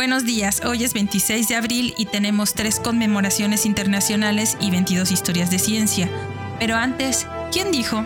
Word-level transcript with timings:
Buenos 0.00 0.24
días, 0.24 0.62
hoy 0.64 0.82
es 0.82 0.94
26 0.94 1.46
de 1.48 1.56
abril 1.56 1.92
y 1.98 2.06
tenemos 2.06 2.54
tres 2.54 2.80
conmemoraciones 2.80 3.66
internacionales 3.66 4.56
y 4.58 4.70
22 4.70 5.12
historias 5.12 5.50
de 5.50 5.58
ciencia. 5.58 6.08
Pero 6.58 6.74
antes, 6.76 7.26
¿quién 7.52 7.70
dijo? 7.70 8.02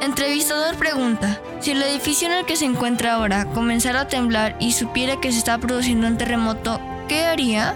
Entrevistador 0.00 0.76
pregunta, 0.76 1.42
si 1.60 1.72
el 1.72 1.82
edificio 1.82 2.28
en 2.28 2.38
el 2.38 2.46
que 2.46 2.56
se 2.56 2.64
encuentra 2.64 3.12
ahora 3.12 3.44
comenzara 3.52 4.00
a 4.00 4.08
temblar 4.08 4.56
y 4.60 4.72
supiera 4.72 5.20
que 5.20 5.30
se 5.30 5.36
está 5.36 5.58
produciendo 5.58 6.06
un 6.06 6.16
terremoto, 6.16 6.80
¿qué 7.06 7.26
haría? 7.26 7.74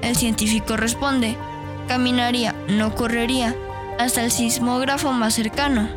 El 0.00 0.16
científico 0.16 0.78
responde, 0.78 1.36
caminaría, 1.88 2.54
no 2.68 2.94
correría, 2.94 3.54
hasta 3.98 4.24
el 4.24 4.30
sismógrafo 4.30 5.12
más 5.12 5.34
cercano. 5.34 5.90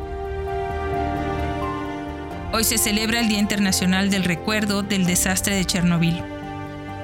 Hoy 2.51 2.65
se 2.65 2.77
celebra 2.77 3.21
el 3.21 3.29
Día 3.29 3.39
Internacional 3.39 4.09
del 4.09 4.25
Recuerdo 4.25 4.83
del 4.83 5.05
Desastre 5.05 5.55
de 5.55 5.63
Chernobyl. 5.63 6.32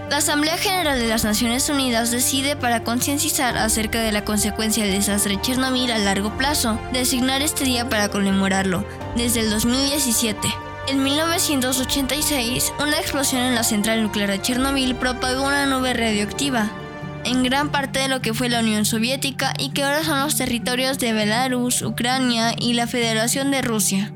La 0.09 0.17
Asamblea 0.17 0.57
General 0.57 0.97
de 0.99 1.07
las 1.07 1.23
Naciones 1.23 1.69
Unidas 1.69 2.09
decide 2.09 2.55
para 2.55 2.83
concienciar 2.83 3.55
acerca 3.59 4.01
de 4.01 4.11
la 4.11 4.25
consecuencia 4.25 4.83
del 4.83 4.95
desastre 4.95 5.35
de 5.35 5.41
Chernobyl 5.41 5.91
a 5.91 5.99
largo 5.99 6.35
plazo, 6.35 6.79
designar 6.91 7.43
este 7.43 7.63
día 7.63 7.87
para 7.89 8.09
conmemorarlo, 8.09 8.83
desde 9.15 9.41
el 9.41 9.51
2017. 9.51 10.47
En 10.87 11.03
1986, 11.03 12.73
una 12.79 12.97
explosión 12.97 13.43
en 13.43 13.53
la 13.53 13.63
central 13.63 14.01
nuclear 14.01 14.31
de 14.31 14.41
Chernobyl 14.41 14.95
propagó 14.95 15.43
una 15.43 15.67
nube 15.67 15.93
radioactiva, 15.93 16.71
en 17.23 17.43
gran 17.43 17.69
parte 17.69 17.99
de 17.99 18.07
lo 18.07 18.19
que 18.19 18.33
fue 18.33 18.49
la 18.49 18.61
Unión 18.61 18.85
Soviética 18.85 19.53
y 19.59 19.69
que 19.69 19.83
ahora 19.83 20.03
son 20.03 20.21
los 20.21 20.35
territorios 20.35 20.97
de 20.97 21.13
Belarus, 21.13 21.83
Ucrania 21.83 22.55
y 22.57 22.73
la 22.73 22.87
Federación 22.87 23.51
de 23.51 23.61
Rusia. 23.61 24.11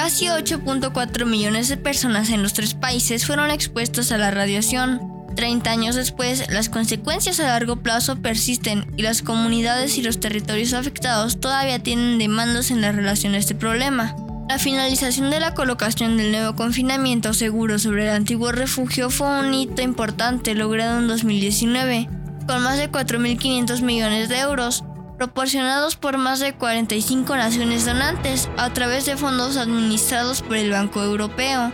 Casi 0.00 0.26
8.4 0.26 1.26
millones 1.26 1.68
de 1.68 1.76
personas 1.76 2.30
en 2.30 2.44
los 2.44 2.52
tres 2.52 2.74
países 2.74 3.26
fueron 3.26 3.50
expuestos 3.50 4.12
a 4.12 4.16
la 4.16 4.30
radiación. 4.30 5.00
30 5.34 5.68
años 5.68 5.96
después, 5.96 6.48
las 6.52 6.68
consecuencias 6.68 7.40
a 7.40 7.48
largo 7.48 7.82
plazo 7.82 8.14
persisten 8.22 8.86
y 8.96 9.02
las 9.02 9.22
comunidades 9.22 9.98
y 9.98 10.02
los 10.02 10.20
territorios 10.20 10.72
afectados 10.72 11.40
todavía 11.40 11.82
tienen 11.82 12.20
demandas 12.20 12.70
en 12.70 12.80
la 12.80 12.92
relación 12.92 13.34
a 13.34 13.38
este 13.38 13.56
problema. 13.56 14.14
La 14.48 14.60
finalización 14.60 15.30
de 15.30 15.40
la 15.40 15.54
colocación 15.54 16.16
del 16.16 16.30
nuevo 16.30 16.54
confinamiento 16.54 17.34
seguro 17.34 17.80
sobre 17.80 18.04
el 18.04 18.10
antiguo 18.10 18.52
refugio 18.52 19.10
fue 19.10 19.40
un 19.40 19.52
hito 19.52 19.82
importante 19.82 20.54
logrado 20.54 21.00
en 21.00 21.08
2019, 21.08 22.08
con 22.46 22.62
más 22.62 22.78
de 22.78 22.88
4.500 22.88 23.82
millones 23.82 24.28
de 24.28 24.38
euros, 24.38 24.84
proporcionados 25.18 25.96
por 25.96 26.16
más 26.16 26.38
de 26.38 26.54
45 26.54 27.36
naciones 27.36 27.84
donantes 27.84 28.48
a 28.56 28.72
través 28.72 29.04
de 29.04 29.16
fondos 29.16 29.56
administrados 29.56 30.42
por 30.42 30.56
el 30.56 30.70
Banco 30.70 31.02
Europeo. 31.02 31.72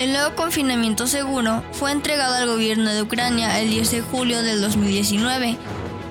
El 0.00 0.12
nuevo 0.12 0.34
confinamiento 0.34 1.06
seguro 1.06 1.62
fue 1.72 1.92
entregado 1.92 2.34
al 2.34 2.48
gobierno 2.48 2.90
de 2.90 3.02
Ucrania 3.02 3.60
el 3.60 3.70
10 3.70 3.90
de 3.92 4.00
julio 4.00 4.42
del 4.42 4.60
2019. 4.60 5.56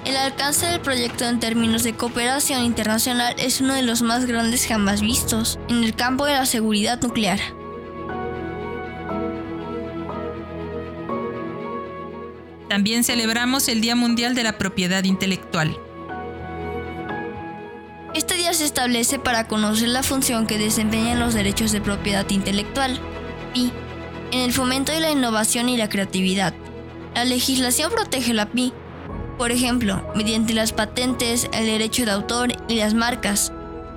El 0.06 0.16
alcance 0.16 0.66
del 0.66 0.80
proyecto 0.80 1.26
en 1.26 1.42
términos 1.42 1.84
de 1.84 1.94
cooperación 1.94 2.64
internacional 2.64 3.36
es 3.38 3.60
uno 3.60 3.74
de 3.74 3.82
los 3.82 4.02
más 4.02 4.26
grandes 4.26 4.66
jamás 4.66 5.02
vistos 5.02 5.60
en 5.68 5.84
el 5.84 5.94
campo 5.94 6.26
de 6.26 6.34
la 6.34 6.46
seguridad 6.46 7.02
nuclear. 7.02 7.40
También 12.70 13.04
celebramos 13.04 13.68
el 13.68 13.82
Día 13.82 13.96
Mundial 13.96 14.36
de 14.36 14.44
la 14.44 14.58
Propiedad 14.58 15.04
Intelectual. 15.04 15.76
Se 18.60 18.66
establece 18.66 19.20
para 19.20 19.48
conocer 19.48 19.88
la 19.88 20.04
función 20.04 20.46
que 20.46 20.58
desempeñan 20.58 21.18
los 21.18 21.34
derechos 21.34 21.72
de 21.72 21.80
propiedad 21.80 22.30
intelectual 22.30 23.00
y 23.54 23.72
en 24.34 24.42
el 24.42 24.52
fomento 24.52 24.92
de 24.92 25.00
la 25.00 25.12
innovación 25.12 25.70
y 25.70 25.78
la 25.78 25.88
creatividad. 25.88 26.54
La 27.16 27.24
legislación 27.24 27.90
protege 27.90 28.34
la 28.34 28.48
PI, 28.48 28.74
por 29.38 29.54
ejemplo, 29.54 30.06
mediante 30.14 30.54
las 30.54 30.74
patentes, 30.74 31.48
el 31.54 31.68
derecho 31.68 32.04
de 32.04 32.12
autor 32.12 32.50
y 32.68 32.76
las 32.76 32.94
marcas, 32.94 33.54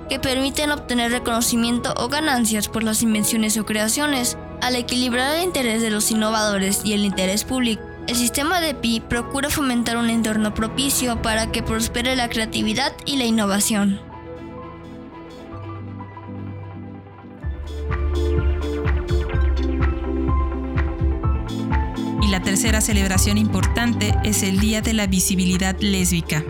que 0.08 0.20
permiten 0.20 0.70
obtener 0.70 1.10
reconocimiento 1.10 1.92
o 1.96 2.06
ganancias 2.06 2.68
por 2.68 2.84
las 2.84 3.02
invenciones 3.02 3.58
o 3.58 3.66
creaciones, 3.66 4.38
al 4.60 4.76
equilibrar 4.76 5.34
el 5.34 5.42
interés 5.42 5.82
de 5.82 5.90
los 5.90 6.08
innovadores 6.12 6.82
y 6.84 6.92
el 6.92 7.04
interés 7.04 7.42
público. 7.42 7.82
El 8.06 8.14
sistema 8.14 8.60
de 8.60 8.76
PI 8.76 9.00
procura 9.00 9.50
fomentar 9.50 9.96
un 9.96 10.08
entorno 10.08 10.54
propicio 10.54 11.20
para 11.20 11.50
que 11.50 11.64
prospere 11.64 12.14
la 12.14 12.28
creatividad 12.28 12.92
y 13.04 13.16
la 13.16 13.24
innovación. 13.24 14.11
La 22.42 22.46
tercera 22.46 22.80
celebración 22.80 23.38
importante 23.38 24.16
es 24.24 24.42
el 24.42 24.58
Día 24.58 24.80
de 24.80 24.94
la 24.94 25.06
Visibilidad 25.06 25.78
Lésbica. 25.78 26.42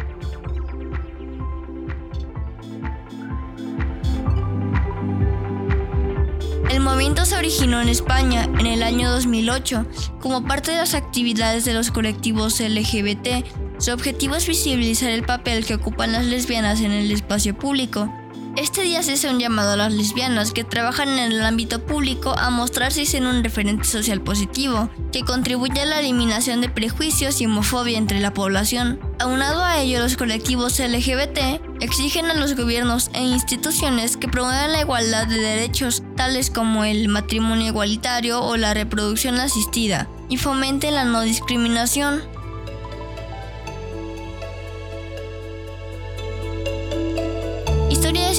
El 6.71 6.81
movimiento 6.81 7.27
se 7.27 7.37
originó 7.37 7.83
en 7.83 7.91
España 7.91 8.45
en 8.59 8.65
el 8.65 8.83
año 8.83 9.11
2008 9.11 9.85
como 10.19 10.43
parte 10.43 10.71
de 10.71 10.79
las 10.79 10.95
actividades 10.95 11.67
de 11.67 11.75
los 11.75 11.91
colectivos 11.91 12.59
LGBT. 12.59 13.45
Su 13.77 13.93
objetivo 13.93 14.35
es 14.37 14.49
visibilizar 14.49 15.11
el 15.11 15.25
papel 15.25 15.67
que 15.67 15.75
ocupan 15.75 16.13
las 16.13 16.25
lesbianas 16.25 16.81
en 16.81 16.93
el 16.93 17.11
espacio 17.11 17.55
público 17.55 18.11
este 18.57 18.83
día 18.83 19.03
se 19.03 19.13
hace 19.13 19.31
un 19.31 19.39
llamado 19.39 19.73
a 19.73 19.77
las 19.77 19.93
lesbianas 19.93 20.53
que 20.53 20.65
trabajan 20.65 21.09
en 21.19 21.33
el 21.33 21.43
ámbito 21.43 21.85
público 21.85 22.35
a 22.39 22.51
mostrarse 22.51 23.03
en 23.17 23.27
un 23.27 23.43
referente 23.43 23.85
social 23.85 24.21
positivo, 24.21 24.91
que 25.11 25.23
contribuye 25.23 25.81
a 25.81 25.87
la 25.87 26.01
eliminación 26.01 26.61
de 26.61 26.69
prejuicios 26.69 27.41
y 27.41 27.47
homofobia 27.47 27.99
entre 27.99 28.21
la 28.21 28.35
población. 28.35 29.01
Aunado 29.19 29.65
a 29.65 29.81
ello, 29.81 30.01
los 30.01 30.17
colectivos 30.17 30.79
LGBT 30.79 31.61
exigen 31.81 32.27
a 32.27 32.35
los 32.35 32.55
gobiernos 32.55 33.11
e 33.15 33.23
instituciones 33.23 34.17
que 34.17 34.29
promuevan 34.29 34.73
la 34.73 34.81
igualdad 34.81 35.27
de 35.27 35.39
derechos, 35.39 36.03
tales 36.17 36.51
como 36.51 36.85
el 36.85 37.09
matrimonio 37.09 37.69
igualitario 37.69 38.43
o 38.43 38.57
la 38.57 38.75
reproducción 38.75 39.41
asistida, 39.41 40.09
y 40.29 40.37
fomenten 40.37 40.95
la 40.95 41.05
no 41.05 41.23
discriminación. 41.23 42.23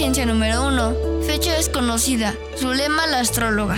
Ciencia 0.03 0.25
número 0.25 0.68
1. 0.68 0.96
Fecha 1.25 1.53
desconocida. 1.53 2.36
Zulema 2.59 3.08
la 3.08 3.22
astróloga. 3.22 3.78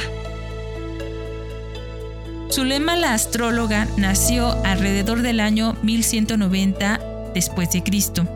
Zulema 2.52 2.96
la 2.96 3.13
astróloga 3.13 3.88
nació 3.96 4.50
alrededor 4.66 5.22
del 5.22 5.40
año 5.40 5.78
1190 5.84 7.00
después 7.36 7.69
de 7.74 7.84
Cristo. 7.84 8.28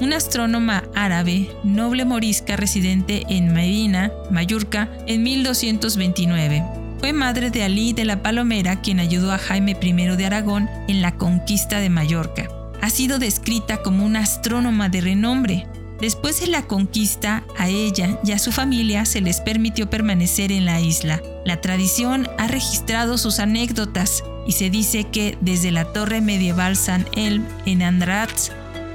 Una 0.00 0.16
astrónoma 0.16 0.84
árabe, 0.94 1.48
noble 1.64 2.04
morisca 2.04 2.56
residente 2.56 3.22
en 3.30 3.54
Medina, 3.54 4.12
Mallorca, 4.30 4.90
en 5.06 5.22
1229. 5.22 6.62
Fue 6.98 7.14
madre 7.14 7.48
de 7.48 7.62
Alí 7.62 7.94
de 7.94 8.04
la 8.04 8.22
Palomera, 8.22 8.82
quien 8.82 9.00
ayudó 9.00 9.32
a 9.32 9.38
Jaime 9.38 9.78
I 9.80 9.92
de 10.14 10.26
Aragón 10.26 10.68
en 10.88 11.00
la 11.00 11.16
conquista 11.16 11.80
de 11.80 11.88
Mallorca. 11.88 12.50
Ha 12.82 12.90
sido 12.90 13.18
descrita 13.18 13.78
como 13.78 14.04
una 14.04 14.20
astrónoma 14.20 14.90
de 14.90 15.00
renombre, 15.00 15.66
Después 16.04 16.38
de 16.38 16.48
la 16.48 16.66
conquista, 16.66 17.44
a 17.56 17.70
ella 17.70 18.20
y 18.22 18.32
a 18.32 18.38
su 18.38 18.52
familia 18.52 19.06
se 19.06 19.22
les 19.22 19.40
permitió 19.40 19.88
permanecer 19.88 20.52
en 20.52 20.66
la 20.66 20.78
isla. 20.78 21.22
La 21.46 21.62
tradición 21.62 22.28
ha 22.36 22.46
registrado 22.46 23.16
sus 23.16 23.38
anécdotas 23.38 24.22
y 24.46 24.52
se 24.52 24.68
dice 24.68 25.04
que 25.04 25.38
desde 25.40 25.70
la 25.70 25.86
torre 25.94 26.20
medieval 26.20 26.76
San 26.76 27.06
Elm 27.16 27.46
en 27.64 27.80
Andratx, 27.80 28.52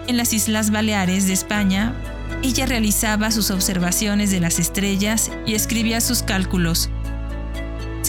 en 0.08 0.18
las 0.18 0.34
Islas 0.34 0.70
Baleares 0.70 1.26
de 1.26 1.34
España, 1.34 1.96
ella 2.44 2.68
realizaba 2.68 3.32
sus 3.32 3.50
observaciones 3.50 4.30
de 4.30 4.42
las 4.42 4.60
estrellas 4.60 5.32
y 5.48 5.56
escribía 5.56 6.02
sus 6.02 6.22
cálculos, 6.22 6.92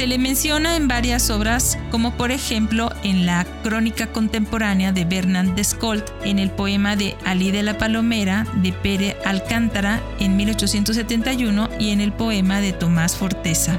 se 0.00 0.06
le 0.06 0.17
menciona 0.17 0.76
en 0.76 0.88
varias 0.88 1.29
obras, 1.29 1.76
como 1.91 2.17
por 2.17 2.31
ejemplo 2.31 2.91
en 3.02 3.26
la 3.26 3.44
Crónica 3.62 4.06
Contemporánea 4.06 4.93
de 4.93 5.05
Bernard 5.05 5.49
Descolt, 5.49 6.11
en 6.25 6.38
el 6.38 6.50
poema 6.50 6.97
de 6.97 7.19
Ali 7.26 7.50
de 7.50 7.62
la 7.62 7.76
Palomera 7.76 8.47
de 8.62 8.73
Pere 8.73 9.19
Alcántara 9.26 10.00
en 10.19 10.38
1871 10.38 11.69
y 11.79 11.91
en 11.91 12.00
el 12.00 12.14
poema 12.14 12.62
de 12.62 12.73
Tomás 12.73 13.14
Forteza. 13.14 13.79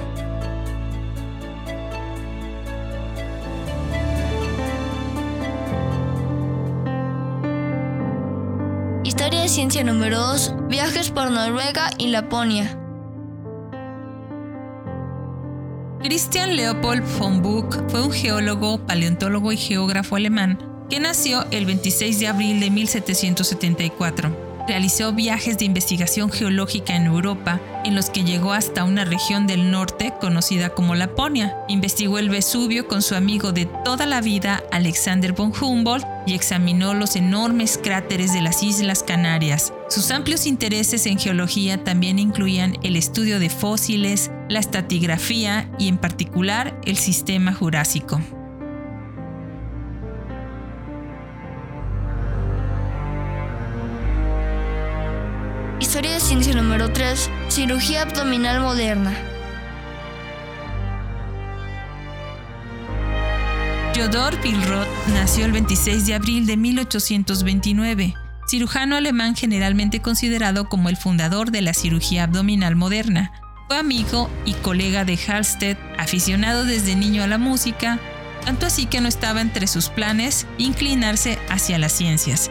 Historia 9.03 9.41
de 9.41 9.50
ciencia 9.50 9.83
número 9.83 10.19
2. 10.19 10.67
Viajes 10.69 11.09
por 11.09 11.31
Noruega 11.31 11.89
y 11.97 12.09
Laponia. 12.09 12.77
Christian 16.03 16.56
Leopold 16.56 17.03
von 17.19 17.44
Buch 17.44 17.75
fue 17.89 18.01
un 18.01 18.12
geólogo, 18.12 18.83
paleontólogo 18.88 19.51
y 19.51 19.57
geógrafo 19.57 20.15
alemán 20.15 20.57
que 20.89 21.00
nació 21.00 21.45
el 21.51 21.68
26 21.68 22.19
de 22.19 22.27
abril 22.27 22.59
de 22.59 22.71
1774. 22.71 24.50
Realizó 24.67 25.11
viajes 25.13 25.57
de 25.57 25.65
investigación 25.65 26.31
geológica 26.31 26.95
en 26.95 27.05
Europa, 27.05 27.59
en 27.83 27.95
los 27.95 28.09
que 28.09 28.23
llegó 28.23 28.53
hasta 28.53 28.83
una 28.83 29.05
región 29.05 29.47
del 29.47 29.71
norte 29.71 30.13
conocida 30.21 30.69
como 30.69 30.95
Laponia. 30.95 31.57
Investigó 31.67 32.19
el 32.19 32.29
Vesubio 32.29 32.87
con 32.87 33.01
su 33.01 33.15
amigo 33.15 33.51
de 33.51 33.65
toda 33.65 34.05
la 34.05 34.21
vida, 34.21 34.63
Alexander 34.71 35.33
von 35.33 35.51
Humboldt, 35.59 36.05
y 36.27 36.33
examinó 36.33 36.93
los 36.93 37.15
enormes 37.15 37.79
cráteres 37.81 38.33
de 38.33 38.41
las 38.41 38.61
Islas 38.61 39.03
Canarias. 39.03 39.73
Sus 39.89 40.11
amplios 40.11 40.45
intereses 40.45 41.05
en 41.07 41.17
geología 41.17 41.83
también 41.83 42.19
incluían 42.19 42.77
el 42.83 42.95
estudio 42.95 43.39
de 43.39 43.49
fósiles, 43.49 44.31
la 44.47 44.59
estatigrafía 44.59 45.69
y 45.79 45.87
en 45.87 45.97
particular 45.97 46.79
el 46.85 46.97
sistema 46.97 47.53
jurásico. 47.53 48.21
Ciencia 56.31 56.53
número 56.53 56.93
3. 56.93 57.29
Cirugía 57.49 58.03
abdominal 58.03 58.61
moderna. 58.61 59.13
Theodor 63.93 64.39
Pilroth 64.39 64.87
nació 65.13 65.43
el 65.43 65.51
26 65.51 66.05
de 66.05 66.13
abril 66.13 66.45
de 66.45 66.55
1829, 66.55 68.13
cirujano 68.47 68.95
alemán 68.95 69.35
generalmente 69.35 70.01
considerado 70.01 70.69
como 70.69 70.87
el 70.87 70.95
fundador 70.95 71.51
de 71.51 71.63
la 71.63 71.73
cirugía 71.73 72.23
abdominal 72.23 72.77
moderna. 72.77 73.33
Fue 73.67 73.77
amigo 73.77 74.29
y 74.45 74.53
colega 74.53 75.03
de 75.03 75.17
Halsted, 75.17 75.75
aficionado 75.97 76.63
desde 76.63 76.95
niño 76.95 77.23
a 77.23 77.27
la 77.27 77.39
música, 77.39 77.99
tanto 78.45 78.67
así 78.67 78.85
que 78.85 79.01
no 79.01 79.09
estaba 79.09 79.41
entre 79.41 79.67
sus 79.67 79.89
planes 79.89 80.47
inclinarse 80.57 81.37
hacia 81.49 81.77
las 81.77 81.91
ciencias. 81.91 82.49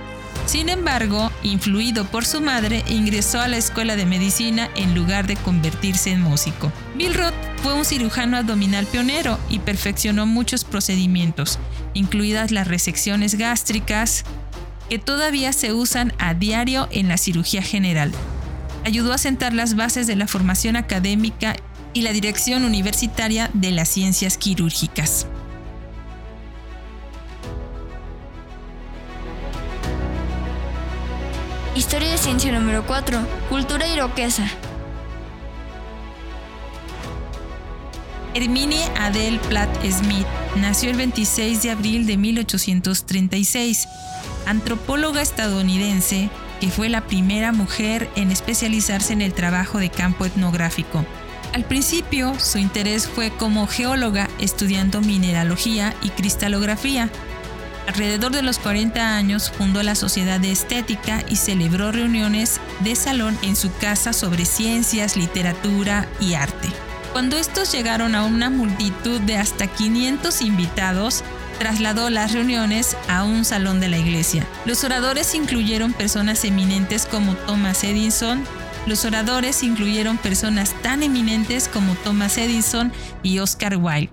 Sin 0.50 0.68
embargo, 0.68 1.30
influido 1.44 2.06
por 2.06 2.26
su 2.26 2.40
madre, 2.40 2.82
ingresó 2.88 3.40
a 3.40 3.46
la 3.46 3.56
escuela 3.56 3.94
de 3.94 4.04
medicina 4.04 4.68
en 4.74 4.96
lugar 4.96 5.28
de 5.28 5.36
convertirse 5.36 6.10
en 6.10 6.20
músico. 6.20 6.72
Bill 6.96 7.14
Roth 7.14 7.34
fue 7.62 7.72
un 7.72 7.84
cirujano 7.84 8.36
abdominal 8.36 8.84
pionero 8.86 9.38
y 9.48 9.60
perfeccionó 9.60 10.26
muchos 10.26 10.64
procedimientos, 10.64 11.60
incluidas 11.94 12.50
las 12.50 12.66
resecciones 12.66 13.36
gástricas, 13.36 14.24
que 14.88 14.98
todavía 14.98 15.52
se 15.52 15.72
usan 15.72 16.14
a 16.18 16.34
diario 16.34 16.88
en 16.90 17.06
la 17.06 17.16
cirugía 17.16 17.62
general. 17.62 18.10
Ayudó 18.84 19.12
a 19.12 19.18
sentar 19.18 19.52
las 19.52 19.76
bases 19.76 20.08
de 20.08 20.16
la 20.16 20.26
formación 20.26 20.74
académica 20.74 21.54
y 21.94 22.02
la 22.02 22.10
dirección 22.10 22.64
universitaria 22.64 23.50
de 23.54 23.70
las 23.70 23.88
ciencias 23.88 24.36
quirúrgicas. 24.36 25.28
Historia 31.76 32.10
de 32.10 32.18
ciencia 32.18 32.50
número 32.50 32.84
4. 32.84 33.18
Cultura 33.48 33.86
iroquesa. 33.86 34.44
Herminie 38.34 38.84
Adele 38.98 39.38
Platt 39.48 39.70
Smith 39.88 40.26
nació 40.56 40.90
el 40.90 40.96
26 40.96 41.62
de 41.62 41.70
abril 41.70 42.06
de 42.06 42.16
1836, 42.16 43.86
antropóloga 44.46 45.22
estadounidense 45.22 46.28
que 46.60 46.70
fue 46.70 46.88
la 46.88 47.06
primera 47.06 47.52
mujer 47.52 48.08
en 48.16 48.32
especializarse 48.32 49.12
en 49.12 49.22
el 49.22 49.32
trabajo 49.32 49.78
de 49.78 49.90
campo 49.90 50.26
etnográfico. 50.26 51.04
Al 51.52 51.64
principio, 51.64 52.38
su 52.38 52.58
interés 52.58 53.08
fue 53.08 53.30
como 53.30 53.66
geóloga 53.66 54.28
estudiando 54.38 55.00
mineralogía 55.00 55.94
y 56.02 56.10
cristalografía, 56.10 57.10
Alrededor 57.90 58.30
de 58.30 58.42
los 58.42 58.60
40 58.60 59.16
años 59.16 59.50
fundó 59.50 59.82
la 59.82 59.96
Sociedad 59.96 60.38
de 60.38 60.52
Estética 60.52 61.24
y 61.28 61.34
celebró 61.34 61.90
reuniones 61.90 62.60
de 62.84 62.94
salón 62.94 63.36
en 63.42 63.56
su 63.56 63.76
casa 63.78 64.12
sobre 64.12 64.44
ciencias, 64.44 65.16
literatura 65.16 66.06
y 66.20 66.34
arte. 66.34 66.68
Cuando 67.12 67.36
estos 67.36 67.72
llegaron 67.72 68.14
a 68.14 68.24
una 68.24 68.48
multitud 68.48 69.20
de 69.22 69.38
hasta 69.38 69.66
500 69.66 70.40
invitados, 70.40 71.24
trasladó 71.58 72.10
las 72.10 72.30
reuniones 72.30 72.96
a 73.08 73.24
un 73.24 73.44
salón 73.44 73.80
de 73.80 73.88
la 73.88 73.98
iglesia. 73.98 74.46
Los 74.66 74.84
oradores 74.84 75.34
incluyeron 75.34 75.92
personas 75.92 76.44
eminentes 76.44 77.06
como 77.06 77.34
Thomas 77.34 77.82
Edison, 77.82 78.44
los 78.86 79.04
oradores 79.04 79.64
incluyeron 79.64 80.16
personas 80.16 80.80
tan 80.80 81.02
eminentes 81.02 81.66
como 81.66 81.96
Thomas 81.96 82.38
Edison 82.38 82.92
y 83.24 83.40
Oscar 83.40 83.78
Wilde. 83.78 84.12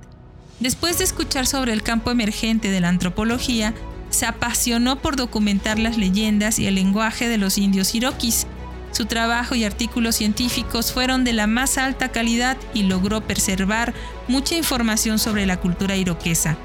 Después 0.60 0.98
de 0.98 1.04
escuchar 1.04 1.46
sobre 1.46 1.74
el 1.74 1.84
campo 1.84 2.10
emergente 2.10 2.72
de 2.72 2.82
la 2.82 2.90
antropología, 2.90 3.74
se 4.10 4.26
apasionó 4.26 4.98
por 4.98 5.16
documentar 5.16 5.78
las 5.78 5.98
leyendas 5.98 6.58
y 6.58 6.66
el 6.66 6.76
lenguaje 6.76 7.28
de 7.28 7.38
los 7.38 7.58
indios 7.58 7.94
iroquis. 7.94 8.48
Su 8.92 9.06
trabajo 9.06 9.54
y 9.54 9.64
artículos 9.64 10.16
científicos 10.16 10.92
fueron 10.92 11.24
de 11.24 11.34
la 11.34 11.46
más 11.46 11.78
alta 11.78 12.10
calidad 12.10 12.58
y 12.74 12.84
logró 12.84 13.22
preservar 13.22 13.94
mucha 14.28 14.56
información 14.56 15.20
sobre 15.20 15.46
la 15.46 15.58
cultura 15.58 15.96
iroquesa. 15.96 16.58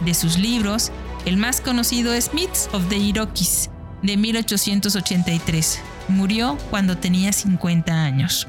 De 0.00 0.14
sus 0.14 0.38
libros, 0.38 0.90
el 1.24 1.36
más 1.36 1.60
conocido 1.60 2.12
es 2.14 2.34
Myths 2.34 2.68
of 2.72 2.88
the 2.88 2.96
Iroquois, 2.96 3.70
de 4.02 4.16
1883. 4.16 5.80
Murió 6.08 6.58
cuando 6.70 6.96
tenía 6.96 7.32
50 7.32 7.92
años. 7.92 8.48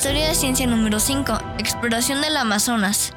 Historia 0.00 0.28
de 0.28 0.34
ciencia 0.34 0.66
número 0.66 0.98
5. 0.98 1.38
Exploración 1.58 2.22
del 2.22 2.34
Amazonas. 2.38 3.12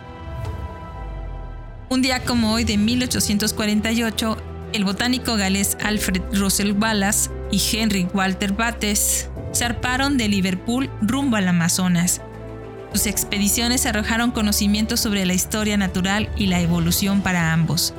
Un 1.87 2.01
día 2.01 2.25
como 2.25 2.51
hoy 2.51 2.65
de 2.65 2.77
1848, 2.77 4.37
el 4.73 4.83
botánico 4.83 5.37
galés 5.37 5.77
Alfred 5.81 6.21
Russel 6.33 6.73
Wallace 6.73 7.29
y 7.51 7.61
Henry 7.71 8.09
Walter 8.13 8.51
Bates 8.51 9.29
zarparon 9.55 10.17
de 10.17 10.27
Liverpool 10.27 10.89
rumbo 10.99 11.37
al 11.37 11.47
Amazonas. 11.47 12.19
Sus 12.91 13.07
expediciones 13.07 13.85
arrojaron 13.85 14.31
conocimientos 14.31 14.99
sobre 14.99 15.25
la 15.25 15.33
historia 15.33 15.77
natural 15.77 16.29
y 16.35 16.47
la 16.47 16.59
evolución 16.59 17.21
para 17.21 17.53
ambos. 17.53 17.93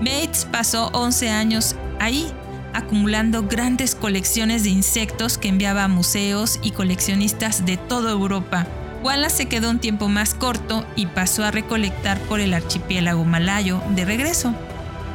Bates 0.00 0.48
pasó 0.50 0.88
11 0.92 1.30
años 1.30 1.76
ahí 2.00 2.32
acumulando 2.74 3.44
grandes 3.44 3.94
colecciones 3.94 4.64
de 4.64 4.70
insectos 4.70 5.38
que 5.38 5.48
enviaba 5.48 5.84
a 5.84 5.88
museos 5.88 6.58
y 6.62 6.72
coleccionistas 6.72 7.64
de 7.64 7.76
toda 7.76 8.12
Europa. 8.12 8.66
Wallace 9.02 9.36
se 9.36 9.46
quedó 9.46 9.70
un 9.70 9.78
tiempo 9.78 10.08
más 10.08 10.34
corto 10.34 10.84
y 10.96 11.06
pasó 11.06 11.44
a 11.44 11.50
recolectar 11.50 12.18
por 12.20 12.40
el 12.40 12.52
archipiélago 12.52 13.24
malayo 13.24 13.82
de 13.90 14.04
regreso. 14.04 14.54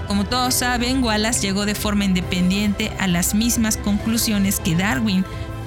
Como 0.08 0.26
todos 0.26 0.56
saben, 0.56 1.04
Wallace 1.04 1.42
llegó 1.42 1.66
de 1.66 1.76
forma 1.76 2.06
independiente 2.06 2.92
a 3.00 3.08
las 3.08 3.36
mismas 3.36 3.78
conclusiones 3.78 4.60
que 4.60 4.76
Darwin 4.76 5.26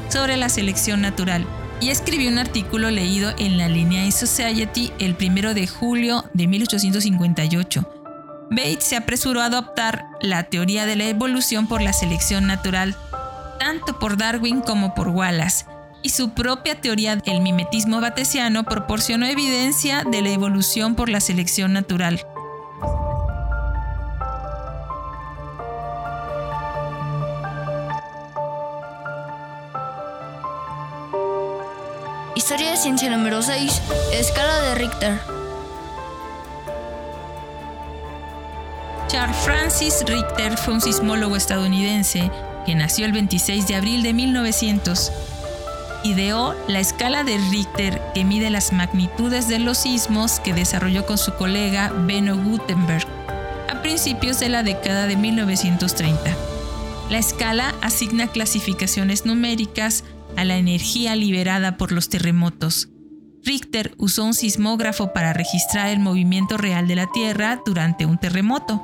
sobre 0.09 0.37
la 0.37 0.49
selección 0.49 1.01
natural 1.01 1.47
y 1.81 1.91
escribió 1.91 2.31
un 2.31 2.39
artículo 2.39 2.91
leído 2.91 3.33
en 3.39 3.59
la 3.59 3.69
Linnean 3.69 4.13
Society 4.13 4.93
el 4.99 5.17
1 5.21 5.55
de 5.55 5.67
julio 5.67 6.25
de 6.33 6.47
1858 6.47 8.02
Bates 8.53 8.85
se 8.85 8.97
apresuró 8.97 9.41
a 9.41 9.47
adoptar 9.47 10.05
la 10.21 10.43
teoría 10.43 10.85
de 10.85 10.95
la 10.95 11.05
evolución 11.05 11.67
por 11.67 11.81
la 11.81 11.95
selección 11.95 12.47
natural, 12.47 12.95
tanto 13.59 13.99
por 13.99 14.19
Darwin 14.19 14.61
como 14.61 14.95
por 14.95 15.09
Wallace, 15.09 15.65
y 16.03 16.11
su 16.11 16.35
propia 16.35 16.79
teoría 16.79 17.17
del 17.17 17.41
mimetismo 17.41 18.03
batesiano 18.03 18.65
proporcionó 18.65 19.25
evidencia 19.25 20.05
de 20.05 20.21
la 20.21 20.29
evolución 20.29 20.97
por 20.97 21.09
la 21.09 21.21
selección 21.21 21.73
natural. 21.73 22.27
Historia 32.35 32.73
de 32.73 32.77
ciencia 32.77 33.09
número 33.09 33.41
6. 33.41 33.81
Escala 34.13 34.61
de 34.61 34.75
Richter. 34.75 35.42
Charles 39.13 39.37
Francis 39.45 40.03
Richter 40.07 40.57
fue 40.57 40.73
un 40.73 40.81
sismólogo 40.81 41.37
estadounidense 41.37 42.31
que 42.65 42.75
nació 42.75 43.05
el 43.05 43.13
26 43.13 43.69
de 43.69 43.75
abril 43.75 44.03
de 44.03 44.15
1900. 44.15 45.13
Ideó 46.03 46.55
la 46.67 46.81
escala 46.81 47.23
de 47.23 47.37
Richter 47.51 48.01
que 48.15 48.25
mide 48.25 48.49
las 48.49 48.73
magnitudes 48.73 49.49
de 49.49 49.59
los 49.59 49.77
sismos 49.77 50.41
que 50.41 50.55
desarrolló 50.55 51.05
con 51.05 51.19
su 51.19 51.35
colega 51.35 51.93
Benno 52.07 52.43
Gutenberg 52.43 53.07
a 53.69 53.83
principios 53.83 54.41
de 54.41 54.49
la 54.49 54.63
década 54.63 55.07
de 55.07 55.17
1930. 55.17 56.35
La 57.11 57.19
escala 57.19 57.75
asigna 57.83 58.29
clasificaciones 58.29 59.27
numéricas 59.27 60.05
a 60.39 60.47
la 60.47 60.57
energía 60.57 61.17
liberada 61.17 61.77
por 61.77 61.93
los 61.93 62.09
terremotos. 62.09 62.89
Richter 63.45 63.95
usó 63.99 64.25
un 64.25 64.33
sismógrafo 64.33 65.13
para 65.13 65.35
registrar 65.35 65.89
el 65.89 66.01
movimiento 66.01 66.57
real 66.57 66.89
de 66.89 66.97
la 66.97 67.09
Tierra 67.13 67.61
durante 67.67 68.07
un 68.07 68.17
terremoto, 68.17 68.83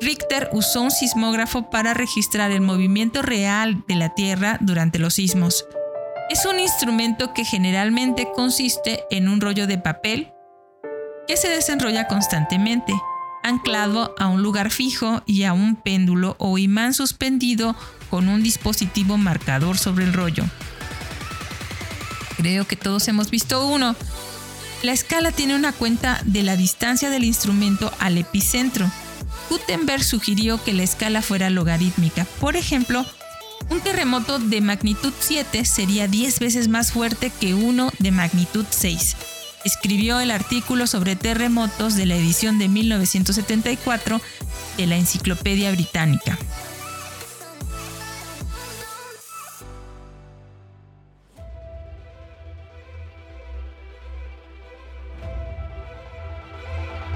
Richter 0.00 0.48
usó 0.52 0.82
un 0.82 0.90
sismógrafo 0.90 1.70
para 1.70 1.92
registrar 1.92 2.50
el 2.52 2.60
movimiento 2.60 3.20
real 3.22 3.82
de 3.88 3.96
la 3.96 4.14
Tierra 4.14 4.58
durante 4.60 4.98
los 4.98 5.14
sismos. 5.14 5.66
Es 6.30 6.46
un 6.46 6.60
instrumento 6.60 7.34
que 7.34 7.44
generalmente 7.44 8.28
consiste 8.34 9.04
en 9.10 9.28
un 9.28 9.40
rollo 9.40 9.66
de 9.66 9.78
papel 9.78 10.32
que 11.26 11.36
se 11.36 11.48
desenrolla 11.48 12.06
constantemente. 12.06 12.94
anclado 13.44 14.14
a 14.18 14.26
un 14.26 14.42
lugar 14.42 14.70
fijo 14.70 15.22
y 15.24 15.44
a 15.44 15.52
un 15.52 15.76
péndulo 15.76 16.34
o 16.38 16.58
imán 16.58 16.92
suspendido 16.92 17.74
con 18.10 18.28
un 18.28 18.42
dispositivo 18.42 19.16
marcador 19.16 19.78
sobre 19.78 20.04
el 20.04 20.12
rollo. 20.12 20.44
Creo 22.36 22.66
que 22.66 22.76
todos 22.76 23.08
hemos 23.08 23.30
visto 23.30 23.66
uno. 23.66 23.96
La 24.82 24.92
escala 24.92 25.32
tiene 25.32 25.54
una 25.54 25.72
cuenta 25.72 26.20
de 26.24 26.42
la 26.42 26.56
distancia 26.56 27.10
del 27.10 27.24
instrumento 27.24 27.90
al 28.00 28.18
epicentro. 28.18 28.90
Gutenberg 29.48 30.04
sugirió 30.04 30.62
que 30.62 30.72
la 30.72 30.82
escala 30.82 31.22
fuera 31.22 31.50
logarítmica. 31.50 32.26
Por 32.40 32.56
ejemplo, 32.56 33.04
un 33.70 33.80
terremoto 33.80 34.38
de 34.38 34.60
magnitud 34.60 35.12
7 35.18 35.64
sería 35.64 36.08
10 36.08 36.38
veces 36.40 36.68
más 36.68 36.92
fuerte 36.92 37.30
que 37.40 37.54
uno 37.54 37.90
de 37.98 38.10
magnitud 38.10 38.64
6. 38.68 39.16
Escribió 39.64 40.20
el 40.20 40.30
artículo 40.30 40.86
sobre 40.86 41.16
terremotos 41.16 41.94
de 41.94 42.06
la 42.06 42.16
edición 42.16 42.58
de 42.58 42.68
1974 42.68 44.20
de 44.76 44.86
la 44.86 44.96
Enciclopedia 44.96 45.70
Británica. 45.72 46.38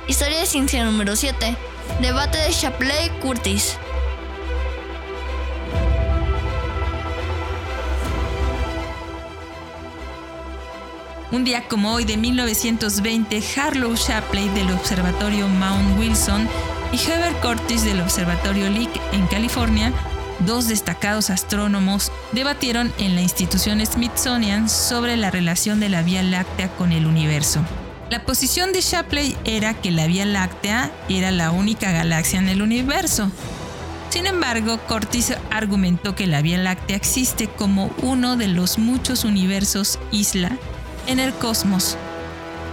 Historia 0.08 0.40
de 0.40 0.46
ciencia 0.46 0.84
número 0.84 1.14
7. 1.14 1.56
Debate 2.00 2.36
de 2.36 2.50
Shapley-Curtis. 2.50 3.76
Un 11.30 11.44
día 11.44 11.68
como 11.68 11.94
hoy 11.94 12.04
de 12.04 12.16
1920, 12.16 13.42
Harlow 13.56 13.94
Shapley 13.94 14.48
del 14.48 14.72
Observatorio 14.72 15.46
Mount 15.46 15.96
Wilson 15.96 16.48
y 16.92 16.96
Heber 16.96 17.32
Curtis 17.34 17.84
del 17.84 18.00
Observatorio 18.00 18.68
Lick 18.70 18.90
en 19.12 19.28
California, 19.28 19.92
dos 20.40 20.66
destacados 20.66 21.30
astrónomos, 21.30 22.10
debatieron 22.32 22.92
en 22.98 23.14
la 23.14 23.22
institución 23.22 23.80
Smithsonian 23.86 24.68
sobre 24.68 25.16
la 25.16 25.30
relación 25.30 25.78
de 25.78 25.90
la 25.90 26.02
Vía 26.02 26.24
Láctea 26.24 26.68
con 26.74 26.90
el 26.90 27.06
universo. 27.06 27.64
La 28.12 28.26
posición 28.26 28.74
de 28.74 28.82
Shapley 28.82 29.38
era 29.46 29.72
que 29.72 29.90
la 29.90 30.06
Vía 30.06 30.26
Láctea 30.26 30.92
era 31.08 31.30
la 31.30 31.50
única 31.50 31.92
galaxia 31.92 32.40
en 32.40 32.50
el 32.50 32.60
universo. 32.60 33.32
Sin 34.10 34.26
embargo, 34.26 34.76
Curtis 34.86 35.32
argumentó 35.50 36.14
que 36.14 36.26
la 36.26 36.42
Vía 36.42 36.58
Láctea 36.58 36.94
existe 36.94 37.48
como 37.48 37.90
uno 38.02 38.36
de 38.36 38.48
los 38.48 38.76
muchos 38.76 39.24
universos 39.24 39.98
isla 40.10 40.58
en 41.06 41.20
el 41.20 41.32
cosmos. 41.32 41.96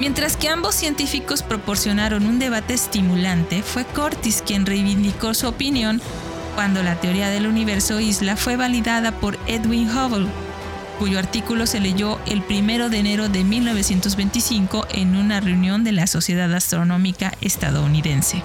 Mientras 0.02 0.36
que 0.36 0.50
ambos 0.50 0.76
científicos 0.76 1.42
proporcionaron 1.42 2.26
un 2.26 2.38
debate 2.38 2.74
estimulante, 2.74 3.64
fue 3.64 3.86
Curtis 3.86 4.44
quien 4.46 4.66
reivindicó 4.66 5.34
su 5.34 5.48
opinión 5.48 6.02
cuando 6.54 6.84
la 6.84 7.00
teoría 7.00 7.30
del 7.30 7.48
universo 7.48 8.02
isla 8.02 8.36
fue 8.36 8.58
validada 8.58 9.14
por 9.14 9.40
Edwin 9.48 9.90
Hubble 9.90 10.28
cuyo 11.00 11.18
artículo 11.18 11.66
se 11.66 11.80
leyó 11.80 12.20
el 12.28 12.44
1 12.48 12.90
de 12.90 12.98
enero 12.98 13.30
de 13.30 13.46
1925 13.46 14.86
en 14.92 15.16
una 15.16 15.40
reunión 15.40 15.86
de 15.86 15.94
la 15.94 16.08
Sociedad 16.08 16.54
Astronómica 16.54 17.32
Estadounidense. 17.40 18.44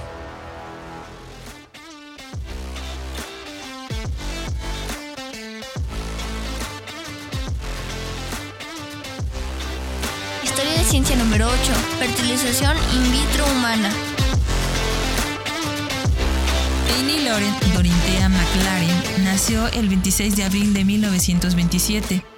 Historia 10.45 10.73
de 10.75 10.85
ciencia 10.85 11.17
número 11.17 11.49
8. 11.49 11.57
Fertilización 11.99 12.77
in 12.95 13.11
vitro 13.11 13.45
humana. 13.57 13.91
Amy 17.01 17.25
Lauren 17.25 17.53
Dorinthea 17.75 18.29
McLaren 18.29 19.25
nació 19.25 19.67
el 19.73 19.89
26 19.89 20.37
de 20.37 20.45
abril 20.45 20.73
de 20.73 20.85
1927 20.85 22.34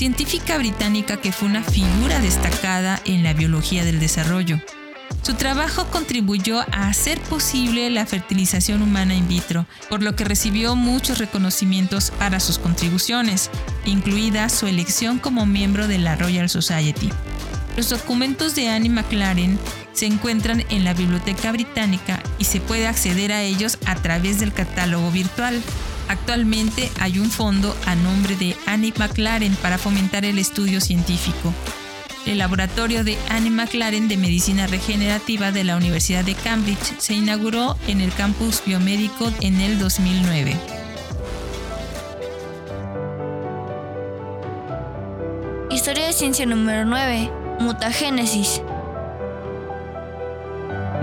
científica 0.00 0.56
británica 0.56 1.18
que 1.18 1.30
fue 1.30 1.46
una 1.46 1.62
figura 1.62 2.20
destacada 2.20 3.02
en 3.04 3.22
la 3.22 3.34
biología 3.34 3.84
del 3.84 4.00
desarrollo. 4.00 4.58
Su 5.20 5.34
trabajo 5.34 5.88
contribuyó 5.90 6.60
a 6.60 6.88
hacer 6.88 7.20
posible 7.20 7.90
la 7.90 8.06
fertilización 8.06 8.80
humana 8.80 9.14
in 9.14 9.28
vitro, 9.28 9.66
por 9.90 10.02
lo 10.02 10.16
que 10.16 10.24
recibió 10.24 10.74
muchos 10.74 11.18
reconocimientos 11.18 12.12
para 12.12 12.40
sus 12.40 12.58
contribuciones, 12.58 13.50
incluida 13.84 14.48
su 14.48 14.66
elección 14.66 15.18
como 15.18 15.44
miembro 15.44 15.86
de 15.86 15.98
la 15.98 16.16
Royal 16.16 16.48
Society. 16.48 17.10
Los 17.76 17.90
documentos 17.90 18.54
de 18.54 18.70
Annie 18.70 18.88
McLaren 18.88 19.58
se 19.92 20.06
encuentran 20.06 20.64
en 20.70 20.82
la 20.82 20.94
Biblioteca 20.94 21.52
Británica 21.52 22.22
y 22.38 22.44
se 22.44 22.62
puede 22.62 22.86
acceder 22.86 23.32
a 23.32 23.42
ellos 23.42 23.76
a 23.84 23.96
través 23.96 24.40
del 24.40 24.54
catálogo 24.54 25.10
virtual. 25.10 25.60
Actualmente 26.10 26.90
hay 26.98 27.20
un 27.20 27.30
fondo 27.30 27.72
a 27.86 27.94
nombre 27.94 28.34
de 28.34 28.56
Annie 28.66 28.92
McLaren 28.98 29.54
para 29.54 29.78
fomentar 29.78 30.24
el 30.24 30.40
estudio 30.40 30.80
científico. 30.80 31.54
El 32.26 32.38
laboratorio 32.38 33.04
de 33.04 33.16
Annie 33.28 33.52
McLaren 33.52 34.08
de 34.08 34.16
Medicina 34.16 34.66
Regenerativa 34.66 35.52
de 35.52 35.62
la 35.62 35.76
Universidad 35.76 36.24
de 36.24 36.34
Cambridge 36.34 36.98
se 36.98 37.14
inauguró 37.14 37.76
en 37.86 38.00
el 38.00 38.12
campus 38.12 38.60
biomédico 38.66 39.30
en 39.40 39.60
el 39.60 39.78
2009. 39.78 40.56
Historia 45.70 46.06
de 46.06 46.12
ciencia 46.12 46.44
número 46.44 46.84
9. 46.86 47.30
Mutagénesis. 47.60 48.62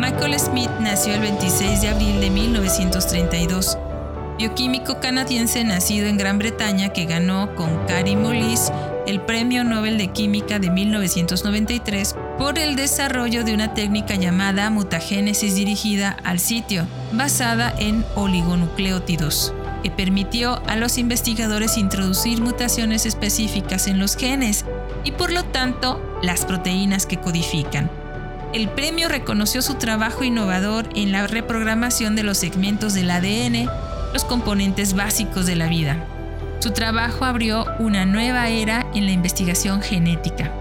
Michael 0.01 0.37
Smith 0.37 0.69
nació 0.81 1.13
el 1.13 1.21
26 1.21 1.81
de 1.81 1.87
abril 1.87 2.19
de 2.19 2.29
1932 2.29 3.77
bioquímico 4.37 4.99
canadiense 4.99 5.63
nacido 5.63 6.05
en 6.07 6.17
Gran 6.17 6.37
Bretaña 6.37 6.89
que 6.89 7.05
ganó 7.05 7.55
con 7.55 7.85
Carrie 7.87 8.15
Mullis 8.15 8.71
el 9.07 9.19
Premio 9.21 9.63
Nobel 9.63 9.97
de 9.97 10.09
Química 10.09 10.59
de 10.59 10.69
1993 10.69 12.15
por 12.37 12.59
el 12.59 12.75
desarrollo 12.75 13.43
de 13.43 13.55
una 13.55 13.73
técnica 13.73 14.13
llamada 14.15 14.69
mutagénesis 14.69 15.55
dirigida 15.55 16.17
al 16.23 16.39
sitio, 16.39 16.85
basada 17.13 17.73
en 17.79 18.05
oligonucleótidos, 18.15 19.53
que 19.81 19.89
permitió 19.89 20.61
a 20.67 20.75
los 20.75 20.99
investigadores 20.99 21.77
introducir 21.77 22.41
mutaciones 22.41 23.05
específicas 23.07 23.87
en 23.87 23.97
los 23.97 24.15
genes 24.15 24.65
y 25.03 25.13
por 25.13 25.31
lo 25.31 25.45
tanto 25.45 25.99
las 26.21 26.45
proteínas 26.45 27.05
que 27.07 27.17
codifican. 27.17 27.89
El 28.53 28.69
premio 28.69 29.09
reconoció 29.09 29.61
su 29.61 29.75
trabajo 29.75 30.23
innovador 30.23 30.89
en 30.95 31.11
la 31.11 31.25
reprogramación 31.27 32.15
de 32.15 32.23
los 32.23 32.37
segmentos 32.37 32.93
del 32.93 33.09
ADN 33.09 33.69
los 34.17 34.25
componentes 34.25 34.95
básicos 34.95 35.45
de 35.45 35.55
la 35.55 35.67
vida. 35.67 36.03
Su 36.57 36.71
trabajo 36.71 37.23
abrió 37.23 37.67
una 37.77 38.03
nueva 38.03 38.49
era 38.49 38.83
en 38.95 39.05
la 39.05 39.11
investigación 39.11 39.79
genética. 39.83 40.51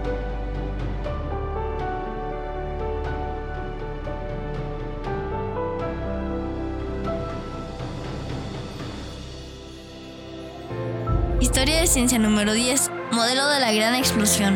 Historia 11.41 11.81
de 11.81 11.87
ciencia 11.87 12.19
número 12.19 12.53
10. 12.53 12.91
Modelo 13.11 13.49
de 13.49 13.59
la 13.59 13.71
gran 13.71 13.95
explosión. 13.95 14.55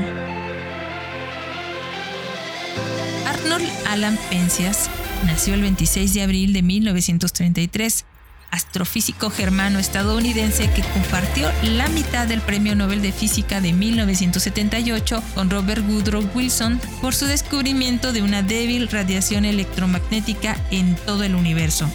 Arnold 3.25 3.67
Alan 3.87 4.19
Penzias 4.29 4.91
nació 5.25 5.55
el 5.55 5.63
26 5.63 6.13
de 6.13 6.21
abril 6.21 6.53
de 6.53 6.61
1933 6.61 8.05
astrofísico 8.51 9.29
germano 9.29 9.79
estadounidense 9.79 10.69
que 10.69 10.83
compartió 10.83 11.49
la 11.63 11.87
mitad 11.87 12.27
del 12.27 12.41
Premio 12.41 12.75
Nobel 12.75 13.01
de 13.01 13.11
Física 13.11 13.61
de 13.61 13.73
1978 13.73 15.23
con 15.33 15.49
Robert 15.49 15.83
Woodrow 15.87 16.29
Wilson 16.35 16.79
por 17.01 17.15
su 17.15 17.25
descubrimiento 17.25 18.13
de 18.13 18.21
una 18.21 18.43
débil 18.43 18.89
radiación 18.89 19.45
electromagnética 19.45 20.57
en 20.69 20.95
todo 20.95 21.23
el 21.23 21.35
universo. 21.35 21.89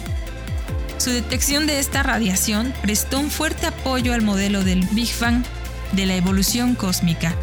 Su 0.97 1.11
detección 1.11 1.67
de 1.67 1.79
esta 1.79 2.01
radiación 2.01 2.73
prestó 2.81 3.19
un 3.19 3.29
fuerte 3.29 3.67
apoyo 3.67 4.13
al 4.13 4.23
modelo 4.23 4.63
del 4.63 4.83
Big 4.91 5.11
Bang 5.19 5.43
de 5.91 6.05
la 6.07 6.15
evolución 6.15 6.75
cósmica. 6.75 7.35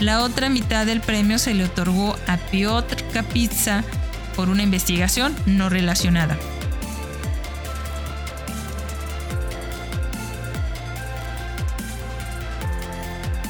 La 0.00 0.22
otra 0.22 0.48
mitad 0.48 0.86
del 0.86 1.00
premio 1.00 1.38
se 1.38 1.54
le 1.54 1.64
otorgó 1.64 2.16
a 2.26 2.38
Piotr 2.38 3.04
Kapitsa 3.12 3.84
por 4.34 4.48
una 4.48 4.62
investigación 4.62 5.36
no 5.46 5.68
relacionada. 5.68 6.36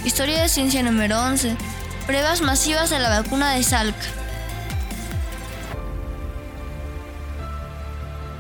Historia 0.05 0.43
de 0.43 0.51
ciencia 0.51 0.83
número 0.83 1.19
11. 1.19 1.57
Pruebas 2.07 2.43
masivas 2.43 2.91
de 2.91 2.99
la 2.99 3.09
vacuna 3.09 3.55
de 3.55 3.63
Salk. 3.63 3.97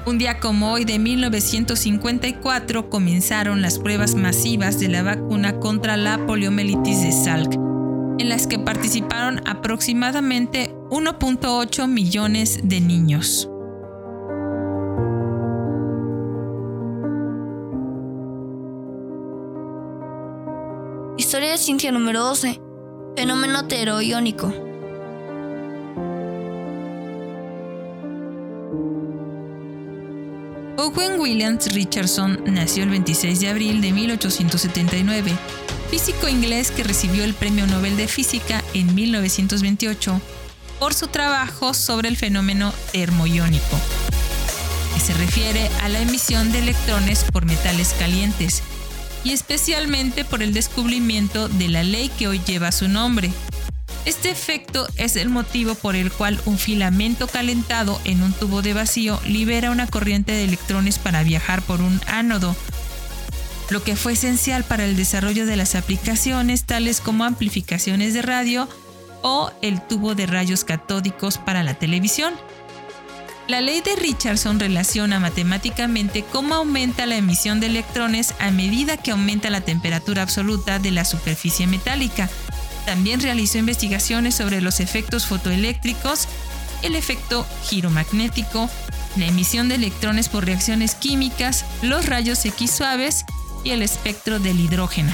Un 0.05 0.19
día 0.19 0.41
como 0.41 0.73
hoy 0.73 0.85
de 0.85 0.99
1954 0.99 2.91
comenzaron 2.91 3.63
las 3.63 3.79
pruebas 3.79 4.15
masivas 4.15 4.79
de 4.79 4.89
la 4.89 5.03
vacuna 5.03 5.59
contra 5.59 5.97
la 5.97 6.27
poliomielitis 6.27 7.01
de 7.01 7.13
Salk, 7.13 7.55
en 7.55 8.29
las 8.29 8.47
que 8.47 8.59
participaron 8.59 9.41
aproximadamente 9.49 10.75
1.8 10.91 11.89
millones 11.89 12.61
de 12.63 12.83
niños. 12.83 13.49
De 21.65 21.67
ciencia 21.67 21.93
número 21.93 22.21
12. 22.21 22.61
Fenómeno 23.17 23.67
tero-iónico. 23.67 24.49
Owen 30.77 31.19
Williams 31.19 31.73
Richardson 31.73 32.45
nació 32.45 32.83
el 32.83 32.91
26 32.91 33.41
de 33.41 33.49
abril 33.49 33.81
de 33.81 33.93
1879, 33.93 35.33
físico 35.91 36.29
inglés 36.29 36.71
que 36.71 36.85
recibió 36.85 37.25
el 37.25 37.33
Premio 37.33 37.67
Nobel 37.67 37.97
de 37.97 38.09
Física 38.09 38.63
en 38.75 38.95
1928 38.95 40.21
por 40.79 40.93
su 40.93 41.07
trabajo 41.07 41.73
sobre 41.73 42.11
el 42.11 42.19
fenómeno 42.19 42.75
termoiónico, 42.93 43.79
que 44.93 45.01
se 45.01 45.15
refiere 45.15 45.71
a 45.81 45.89
la 45.89 46.03
emisión 46.03 46.53
de 46.53 46.59
electrones 46.59 47.25
por 47.33 47.47
metales 47.47 47.95
calientes, 47.99 48.63
y 49.25 49.33
especialmente 49.33 50.25
por 50.25 50.43
el 50.43 50.53
descubrimiento 50.53 51.49
de 51.49 51.69
la 51.69 51.83
ley 51.83 52.11
que 52.17 52.29
hoy 52.29 52.41
lleva 52.47 52.71
su 52.71 52.89
nombre, 52.89 53.33
este 54.05 54.31
efecto 54.31 54.87
es 54.97 55.17
el 55.17 55.31
motivo 55.31 55.75
por 55.75 55.97
el 55.97 56.13
cual 56.13 56.39
un 56.45 56.59
filamento 56.59 57.27
calentado 57.27 57.99
en 58.05 58.23
un 58.23 58.35
tubo 58.35 58.61
de 58.61 58.75
vacío 58.75 59.19
libera 59.27 59.71
una 59.71 59.87
corriente 59.87 60.33
de 60.33 60.45
electrones 60.45 60.99
para 60.99 61.23
viajar 61.23 61.63
por 61.63 61.81
un 61.81 62.01
ánodo, 62.07 62.55
lo 63.71 63.83
que 63.83 63.97
fue 63.97 64.13
esencial 64.13 64.63
para 64.63 64.85
el 64.85 64.97
desarrollo 64.97 65.47
de 65.47 65.57
las 65.57 65.75
aplicaciones 65.75 66.65
tales 66.65 67.01
como 67.01 67.25
amplificaciones 67.25 68.13
de 68.13 68.21
radio 68.21 68.69
o 69.23 69.51
el 69.63 69.81
tubo 69.81 70.15
de 70.15 70.27
rayos 70.27 70.65
catódicos 70.65 71.39
para 71.39 71.63
la 71.63 71.73
televisión. 71.73 72.35
La 73.47 73.61
ley 73.61 73.83
de 73.83 73.95
Richardson 73.97 74.59
relaciona 74.59 75.21
matemáticamente 75.21 76.25
cómo 76.25 76.55
aumenta 76.55 77.05
la 77.05 77.17
emisión 77.17 77.61
de 77.61 77.67
electrones 77.67 78.35
a 78.39 78.51
medida 78.51 78.97
que 78.97 79.11
aumenta 79.11 79.51
la 79.51 79.61
temperatura 79.61 80.23
absoluta 80.23 80.79
de 80.79 80.91
la 80.91 81.05
superficie 81.05 81.67
metálica, 81.67 82.31
también 82.87 83.21
realizó 83.21 83.59
investigaciones 83.59 84.35
sobre 84.35 84.63
los 84.63 84.81
efectos 84.81 85.27
fotoeléctricos, 85.27 86.27
el 86.83 86.95
efecto 86.97 87.47
giromagnético, 87.65 88.71
la 89.17 89.27
emisión 89.27 89.69
de 89.69 89.75
electrones 89.75 90.31
por 90.31 90.47
reacciones 90.47 90.95
químicas, 90.95 91.67
los 91.83 92.07
rayos 92.07 92.45
X 92.47 92.71
suaves 92.71 93.27
y 93.63 93.71
el 93.71 93.83
espectro 93.83 94.39
del 94.39 94.59
hidrógeno. 94.59 95.13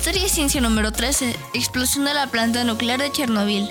Historia 0.00 0.30
ciencia 0.30 0.62
número 0.62 0.92
13. 0.92 1.36
Explosión 1.52 2.06
de 2.06 2.14
la 2.14 2.26
planta 2.28 2.64
nuclear 2.64 2.98
de 2.98 3.12
Chernobyl. 3.12 3.70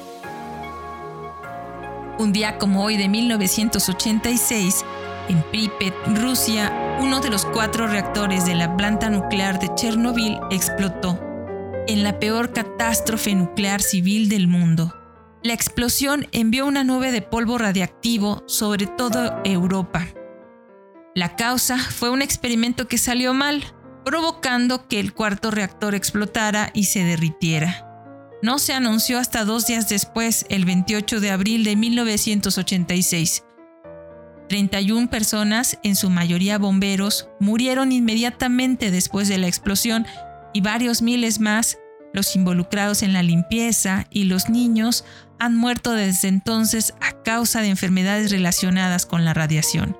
Un 2.19 2.31
día 2.31 2.59
como 2.59 2.83
hoy 2.83 2.97
de 2.97 3.07
1986, 3.07 4.85
en 5.27 5.41
Pripet, 5.49 5.95
Rusia, 6.05 6.71
uno 6.99 7.19
de 7.19 7.31
los 7.31 7.45
cuatro 7.45 7.87
reactores 7.87 8.45
de 8.45 8.53
la 8.53 8.77
planta 8.77 9.09
nuclear 9.09 9.59
de 9.59 9.73
Chernobyl 9.73 10.37
explotó, 10.51 11.19
en 11.87 12.03
la 12.03 12.19
peor 12.19 12.53
catástrofe 12.53 13.33
nuclear 13.33 13.81
civil 13.81 14.29
del 14.29 14.47
mundo. 14.47 14.93
La 15.41 15.53
explosión 15.53 16.27
envió 16.31 16.67
una 16.67 16.83
nube 16.83 17.11
de 17.11 17.23
polvo 17.23 17.57
radiactivo 17.57 18.43
sobre 18.45 18.85
toda 18.85 19.41
Europa. 19.43 20.05
La 21.15 21.35
causa 21.35 21.79
fue 21.79 22.11
un 22.11 22.21
experimento 22.21 22.87
que 22.87 22.99
salió 22.99 23.33
mal, 23.33 23.63
provocando 24.09 24.87
que 24.87 24.99
el 24.99 25.13
cuarto 25.13 25.51
reactor 25.51 25.93
explotara 25.93 26.71
y 26.73 26.85
se 26.85 27.03
derritiera 27.03 27.85
no 28.41 28.57
se 28.57 28.73
anunció 28.73 29.19
hasta 29.19 29.43
dos 29.43 29.67
días 29.67 29.89
después, 29.89 30.45
el 30.49 30.65
28 30.65 31.19
de 31.19 31.31
abril 31.31 31.63
de 31.63 31.75
1986. 31.75 33.43
31 34.47 35.09
personas, 35.09 35.77
en 35.83 35.95
su 35.95 36.09
mayoría 36.09 36.57
bomberos, 36.57 37.27
murieron 37.39 37.91
inmediatamente 37.91 38.91
después 38.91 39.27
de 39.27 39.37
la 39.37 39.47
explosión 39.47 40.07
y 40.53 40.61
varios 40.61 41.01
miles 41.01 41.39
más, 41.39 41.77
los 42.13 42.35
involucrados 42.35 43.03
en 43.03 43.13
la 43.13 43.21
limpieza 43.21 44.07
y 44.09 44.23
los 44.23 44.49
niños, 44.49 45.05
han 45.37 45.55
muerto 45.55 45.91
desde 45.91 46.29
entonces 46.29 46.93
a 47.01 47.21
causa 47.21 47.61
de 47.61 47.67
enfermedades 47.67 48.31
relacionadas 48.31 49.05
con 49.05 49.25
la 49.25 49.33
radiación. 49.33 49.97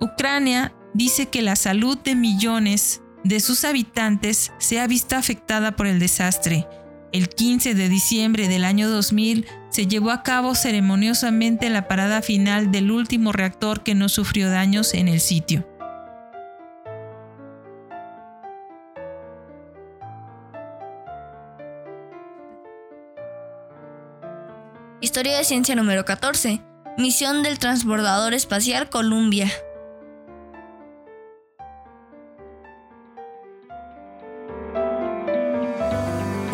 Ucrania 0.00 0.74
dice 0.94 1.26
que 1.26 1.42
la 1.42 1.56
salud 1.56 1.98
de 1.98 2.14
millones 2.14 3.01
de 3.24 3.40
sus 3.40 3.64
habitantes 3.64 4.52
se 4.58 4.80
ha 4.80 4.86
visto 4.86 5.16
afectada 5.16 5.76
por 5.76 5.86
el 5.86 5.98
desastre 5.98 6.66
el 7.12 7.28
15 7.28 7.74
de 7.74 7.90
diciembre 7.90 8.48
del 8.48 8.64
año 8.64 8.88
2000 8.88 9.46
se 9.68 9.86
llevó 9.86 10.10
a 10.10 10.22
cabo 10.22 10.54
ceremoniosamente 10.54 11.68
la 11.68 11.86
parada 11.86 12.22
final 12.22 12.72
del 12.72 12.90
último 12.90 13.32
reactor 13.32 13.82
que 13.82 13.94
no 13.94 14.08
sufrió 14.08 14.48
daños 14.48 14.94
en 14.94 15.08
el 15.08 15.20
sitio. 15.20 15.68
Historia 25.02 25.36
de 25.36 25.44
ciencia 25.44 25.74
número 25.74 26.06
14. 26.06 26.62
Misión 26.96 27.42
del 27.42 27.58
transbordador 27.58 28.32
espacial 28.32 28.88
Columbia. 28.88 29.50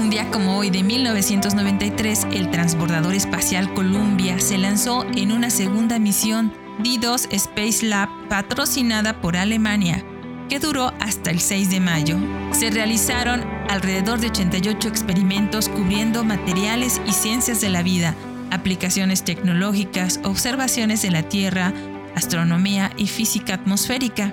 Un 0.08 0.12
día 0.12 0.30
como 0.30 0.56
hoy 0.56 0.70
de 0.70 0.82
1993, 0.82 2.28
el 2.32 2.50
transbordador 2.50 3.12
espacial 3.12 3.74
Columbia 3.74 4.40
se 4.40 4.56
lanzó 4.56 5.04
en 5.14 5.32
una 5.32 5.50
segunda 5.50 5.98
misión 5.98 6.50
D2 6.78 7.26
Space 7.30 7.84
Lab 7.84 8.08
patrocinada 8.26 9.20
por 9.20 9.36
Alemania, 9.36 10.02
que 10.48 10.60
duró 10.60 10.94
hasta 10.98 11.30
el 11.30 11.40
6 11.40 11.68
de 11.68 11.80
mayo. 11.80 12.16
Se 12.52 12.70
realizaron 12.70 13.44
alrededor 13.68 14.18
de 14.18 14.28
88 14.28 14.88
experimentos 14.88 15.68
cubriendo 15.68 16.24
materiales 16.24 17.02
y 17.06 17.12
ciencias 17.12 17.60
de 17.60 17.68
la 17.68 17.82
vida, 17.82 18.14
aplicaciones 18.50 19.24
tecnológicas, 19.24 20.20
observaciones 20.24 21.02
de 21.02 21.10
la 21.10 21.24
Tierra, 21.24 21.74
astronomía 22.14 22.92
y 22.96 23.08
física 23.08 23.52
atmosférica. 23.52 24.32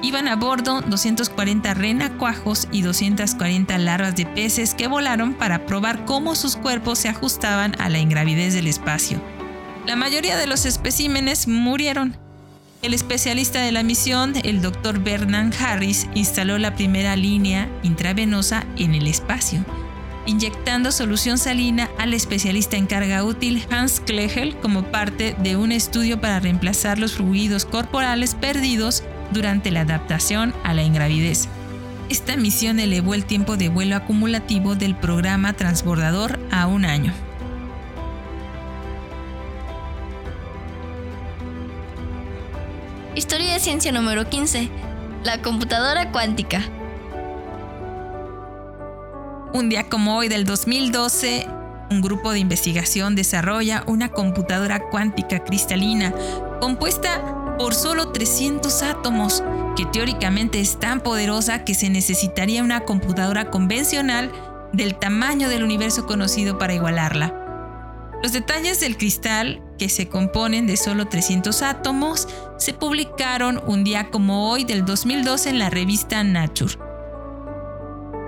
Iban 0.00 0.28
a 0.28 0.36
bordo 0.36 0.80
240 0.82 1.74
renacuajos 1.74 2.68
y 2.70 2.82
240 2.82 3.76
larvas 3.78 4.14
de 4.14 4.26
peces 4.26 4.74
que 4.74 4.86
volaron 4.86 5.34
para 5.34 5.66
probar 5.66 6.04
cómo 6.04 6.36
sus 6.36 6.54
cuerpos 6.54 7.00
se 7.00 7.08
ajustaban 7.08 7.74
a 7.80 7.88
la 7.88 7.98
ingravidez 7.98 8.54
del 8.54 8.68
espacio. 8.68 9.20
La 9.86 9.96
mayoría 9.96 10.36
de 10.36 10.46
los 10.46 10.66
especímenes 10.66 11.48
murieron. 11.48 12.16
El 12.80 12.94
especialista 12.94 13.60
de 13.60 13.72
la 13.72 13.82
misión, 13.82 14.34
el 14.44 14.62
Dr. 14.62 15.00
Bernard 15.00 15.52
Harris, 15.60 16.06
instaló 16.14 16.58
la 16.58 16.76
primera 16.76 17.16
línea 17.16 17.68
intravenosa 17.82 18.64
en 18.76 18.94
el 18.94 19.08
espacio, 19.08 19.64
inyectando 20.26 20.92
solución 20.92 21.38
salina 21.38 21.90
al 21.98 22.14
especialista 22.14 22.76
en 22.76 22.86
carga 22.86 23.24
útil 23.24 23.66
Hans 23.68 23.98
Klegel 23.98 24.56
como 24.60 24.84
parte 24.84 25.34
de 25.42 25.56
un 25.56 25.72
estudio 25.72 26.20
para 26.20 26.38
reemplazar 26.38 27.00
los 27.00 27.14
fluidos 27.14 27.64
corporales 27.64 28.36
perdidos 28.36 29.02
durante 29.32 29.70
la 29.70 29.80
adaptación 29.80 30.54
a 30.64 30.74
la 30.74 30.82
ingravidez. 30.82 31.48
Esta 32.08 32.36
misión 32.36 32.80
elevó 32.80 33.14
el 33.14 33.26
tiempo 33.26 33.56
de 33.56 33.68
vuelo 33.68 33.96
acumulativo 33.96 34.74
del 34.74 34.96
programa 34.96 35.52
transbordador 35.52 36.38
a 36.50 36.66
un 36.66 36.84
año. 36.84 37.12
Historia 43.14 43.52
de 43.52 43.60
ciencia 43.60 43.92
número 43.92 44.30
15. 44.30 44.70
La 45.24 45.42
computadora 45.42 46.12
cuántica. 46.12 46.62
Un 49.52 49.68
día 49.68 49.88
como 49.88 50.16
hoy 50.16 50.28
del 50.28 50.44
2012, 50.44 51.46
un 51.90 52.00
grupo 52.00 52.32
de 52.32 52.38
investigación 52.38 53.16
desarrolla 53.16 53.82
una 53.86 54.10
computadora 54.10 54.88
cuántica 54.88 55.42
cristalina 55.42 56.14
compuesta 56.60 57.37
por 57.58 57.74
solo 57.74 58.12
300 58.12 58.82
átomos, 58.82 59.42
que 59.76 59.84
teóricamente 59.84 60.60
es 60.60 60.78
tan 60.78 61.00
poderosa 61.00 61.64
que 61.64 61.74
se 61.74 61.90
necesitaría 61.90 62.62
una 62.62 62.84
computadora 62.84 63.50
convencional 63.50 64.30
del 64.72 64.94
tamaño 64.94 65.48
del 65.48 65.64
universo 65.64 66.06
conocido 66.06 66.58
para 66.58 66.74
igualarla. 66.74 67.34
Los 68.22 68.32
detalles 68.32 68.80
del 68.80 68.96
cristal, 68.96 69.62
que 69.78 69.88
se 69.88 70.08
componen 70.08 70.66
de 70.66 70.76
solo 70.76 71.06
300 71.06 71.62
átomos, 71.62 72.28
se 72.58 72.74
publicaron 72.74 73.60
un 73.66 73.84
día 73.84 74.10
como 74.10 74.50
hoy 74.50 74.64
del 74.64 74.84
2012 74.84 75.50
en 75.50 75.58
la 75.58 75.70
revista 75.70 76.24
Nature. 76.24 76.74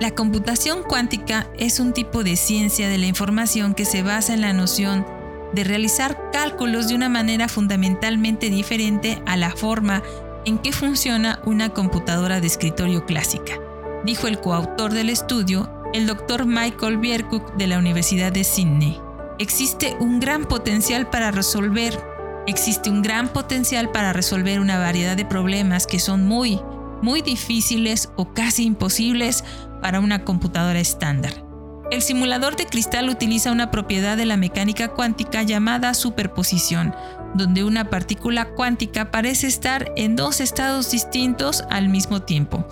La 0.00 0.12
computación 0.12 0.82
cuántica 0.82 1.50
es 1.58 1.78
un 1.78 1.92
tipo 1.92 2.24
de 2.24 2.36
ciencia 2.36 2.88
de 2.88 2.98
la 2.98 3.06
información 3.06 3.74
que 3.74 3.84
se 3.84 4.02
basa 4.02 4.32
en 4.32 4.40
la 4.40 4.52
noción 4.52 5.04
de 5.52 5.64
realizar 5.64 6.30
cálculos 6.32 6.88
de 6.88 6.94
una 6.94 7.08
manera 7.08 7.48
fundamentalmente 7.48 8.50
diferente 8.50 9.22
a 9.26 9.36
la 9.36 9.50
forma 9.50 10.02
en 10.44 10.58
que 10.58 10.72
funciona 10.72 11.40
una 11.44 11.70
computadora 11.70 12.40
de 12.40 12.46
escritorio 12.46 13.04
clásica, 13.04 13.58
dijo 14.04 14.26
el 14.26 14.40
coautor 14.40 14.92
del 14.92 15.10
estudio, 15.10 15.70
el 15.92 16.06
doctor 16.06 16.46
Michael 16.46 16.98
Biercook 16.98 17.54
de 17.56 17.66
la 17.66 17.78
Universidad 17.78 18.32
de 18.32 18.44
Sydney. 18.44 18.98
Existe 19.38 19.96
un 20.00 20.20
gran 20.20 20.44
potencial 20.44 21.08
para 21.08 21.30
resolver 21.30 21.98
Existe 22.46 22.90
un 22.90 23.02
gran 23.02 23.28
potencial 23.28 23.92
para 23.92 24.12
resolver 24.12 24.60
una 24.60 24.78
variedad 24.78 25.16
de 25.16 25.24
problemas 25.24 25.86
que 25.86 25.98
son 25.98 26.26
muy, 26.26 26.58
muy 27.02 27.22
difíciles 27.22 28.10
o 28.16 28.32
casi 28.32 28.64
imposibles 28.64 29.44
para 29.82 30.00
una 30.00 30.24
computadora 30.24 30.80
estándar. 30.80 31.49
El 31.90 32.02
simulador 32.02 32.54
de 32.54 32.66
cristal 32.66 33.08
utiliza 33.08 33.50
una 33.50 33.72
propiedad 33.72 34.16
de 34.16 34.24
la 34.24 34.36
mecánica 34.36 34.88
cuántica 34.88 35.42
llamada 35.42 35.92
superposición, 35.92 36.94
donde 37.34 37.64
una 37.64 37.90
partícula 37.90 38.50
cuántica 38.50 39.10
parece 39.10 39.48
estar 39.48 39.92
en 39.96 40.14
dos 40.14 40.40
estados 40.40 40.92
distintos 40.92 41.64
al 41.68 41.88
mismo 41.88 42.22
tiempo. 42.22 42.64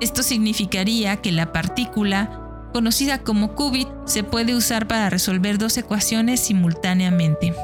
Esto 0.00 0.24
significaría 0.24 1.22
que 1.22 1.30
la 1.30 1.52
partícula, 1.52 2.68
conocida 2.72 3.18
como 3.18 3.54
qubit, 3.54 3.88
se 4.06 4.24
puede 4.24 4.56
usar 4.56 4.88
para 4.88 5.08
resolver 5.08 5.56
dos 5.56 5.78
ecuaciones 5.78 6.40
simultáneamente. 6.40 7.54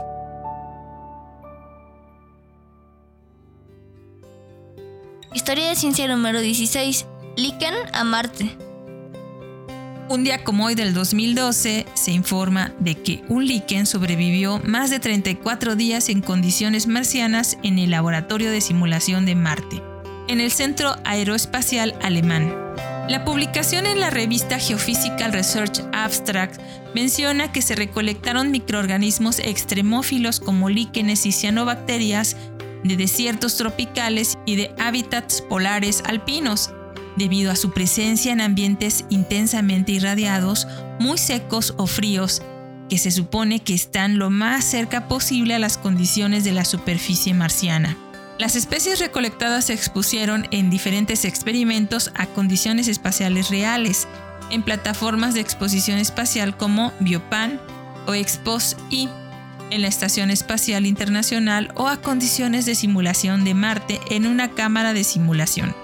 Historia 5.34 5.68
de 5.70 5.74
ciencia 5.74 6.06
número 6.06 6.40
16. 6.40 7.04
Líquen 7.36 7.74
a 7.92 8.04
Marte. 8.04 8.69
Un 10.10 10.24
día 10.24 10.42
como 10.42 10.64
hoy 10.64 10.74
del 10.74 10.92
2012 10.92 11.86
se 11.94 12.10
informa 12.10 12.74
de 12.80 12.96
que 12.96 13.22
un 13.28 13.46
líquen 13.46 13.86
sobrevivió 13.86 14.60
más 14.64 14.90
de 14.90 14.98
34 14.98 15.76
días 15.76 16.08
en 16.08 16.20
condiciones 16.20 16.88
marcianas 16.88 17.58
en 17.62 17.78
el 17.78 17.92
laboratorio 17.92 18.50
de 18.50 18.60
simulación 18.60 19.24
de 19.24 19.36
Marte, 19.36 19.80
en 20.26 20.40
el 20.40 20.50
Centro 20.50 20.96
Aeroespacial 21.04 21.94
Alemán. 22.02 22.52
La 23.08 23.24
publicación 23.24 23.86
en 23.86 24.00
la 24.00 24.10
revista 24.10 24.58
Geophysical 24.58 25.32
Research 25.32 25.80
Abstract 25.92 26.60
menciona 26.92 27.52
que 27.52 27.62
se 27.62 27.76
recolectaron 27.76 28.50
microorganismos 28.50 29.38
extremófilos 29.38 30.40
como 30.40 30.70
líquenes 30.70 31.24
y 31.24 31.30
cianobacterias 31.30 32.36
de 32.82 32.96
desiertos 32.96 33.56
tropicales 33.56 34.38
y 34.44 34.56
de 34.56 34.74
hábitats 34.80 35.40
polares 35.40 36.02
alpinos, 36.04 36.72
debido 37.16 37.50
a 37.50 37.56
su 37.56 37.70
presencia 37.70 38.32
en 38.32 38.40
ambientes 38.40 39.04
intensamente 39.10 39.92
irradiados, 39.92 40.66
muy 40.98 41.18
secos 41.18 41.74
o 41.76 41.86
fríos, 41.86 42.42
que 42.88 42.98
se 42.98 43.10
supone 43.10 43.60
que 43.60 43.74
están 43.74 44.18
lo 44.18 44.30
más 44.30 44.64
cerca 44.64 45.08
posible 45.08 45.54
a 45.54 45.58
las 45.58 45.78
condiciones 45.78 46.44
de 46.44 46.52
la 46.52 46.64
superficie 46.64 47.34
marciana. 47.34 47.96
Las 48.38 48.56
especies 48.56 48.98
recolectadas 49.00 49.66
se 49.66 49.74
expusieron 49.74 50.48
en 50.50 50.70
diferentes 50.70 51.24
experimentos 51.24 52.10
a 52.14 52.26
condiciones 52.26 52.88
espaciales 52.88 53.50
reales, 53.50 54.08
en 54.50 54.62
plataformas 54.62 55.34
de 55.34 55.40
exposición 55.40 55.98
espacial 55.98 56.56
como 56.56 56.92
Biopan 57.00 57.60
o 58.06 58.14
Expos-I, 58.14 59.08
en 59.70 59.82
la 59.82 59.88
Estación 59.88 60.30
Espacial 60.30 60.86
Internacional 60.86 61.70
o 61.76 61.86
a 61.86 61.98
condiciones 61.98 62.66
de 62.66 62.74
simulación 62.74 63.44
de 63.44 63.54
Marte 63.54 64.00
en 64.10 64.26
una 64.26 64.50
cámara 64.50 64.92
de 64.92 65.04
simulación. 65.04 65.74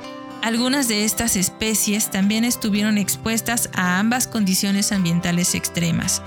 Algunas 0.47 0.87
de 0.87 1.05
estas 1.05 1.35
especies 1.35 2.09
también 2.09 2.45
estuvieron 2.45 2.99
expuestas 2.99 3.69
a 3.75 3.99
ambas 3.99 4.29
condiciones 4.29 4.93
ambientales 4.93 5.57
extremas. 5.57 6.23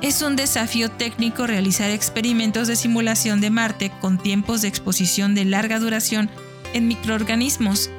Es 0.00 0.22
un 0.22 0.34
desafío 0.34 0.90
técnico 0.90 1.46
realizar 1.46 1.90
experimentos 1.90 2.68
de 2.68 2.76
simulación 2.76 3.42
de 3.42 3.50
Marte 3.50 3.92
con 4.00 4.16
tiempos 4.16 4.62
de 4.62 4.68
exposición 4.68 5.34
de 5.34 5.44
larga 5.44 5.78
duración 5.78 6.30
en 6.72 6.88
microorganismos, 6.88 7.90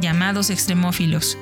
llamados 0.00 0.50
extremófilos. 0.50 1.38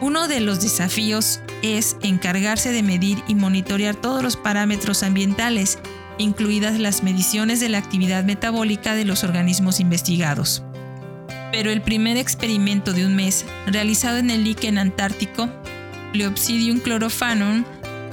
Uno 0.00 0.26
de 0.26 0.40
los 0.40 0.60
desafíos 0.60 1.38
es 1.62 1.96
encargarse 2.02 2.72
de 2.72 2.82
medir 2.82 3.22
y 3.28 3.36
monitorear 3.36 3.94
todos 3.94 4.24
los 4.24 4.36
parámetros 4.36 5.04
ambientales, 5.04 5.78
incluidas 6.18 6.80
las 6.80 7.04
mediciones 7.04 7.60
de 7.60 7.68
la 7.68 7.78
actividad 7.78 8.24
metabólica 8.24 8.96
de 8.96 9.04
los 9.04 9.22
organismos 9.22 9.78
investigados 9.78 10.64
pero 11.52 11.70
el 11.70 11.82
primer 11.82 12.16
experimento 12.16 12.92
de 12.92 13.06
un 13.06 13.14
mes 13.14 13.44
realizado 13.66 14.16
en 14.16 14.30
el 14.30 14.42
líquen 14.42 14.78
antártico, 14.78 15.48
Pleopsidium 16.12 16.82
chlorophanum, 16.82 17.64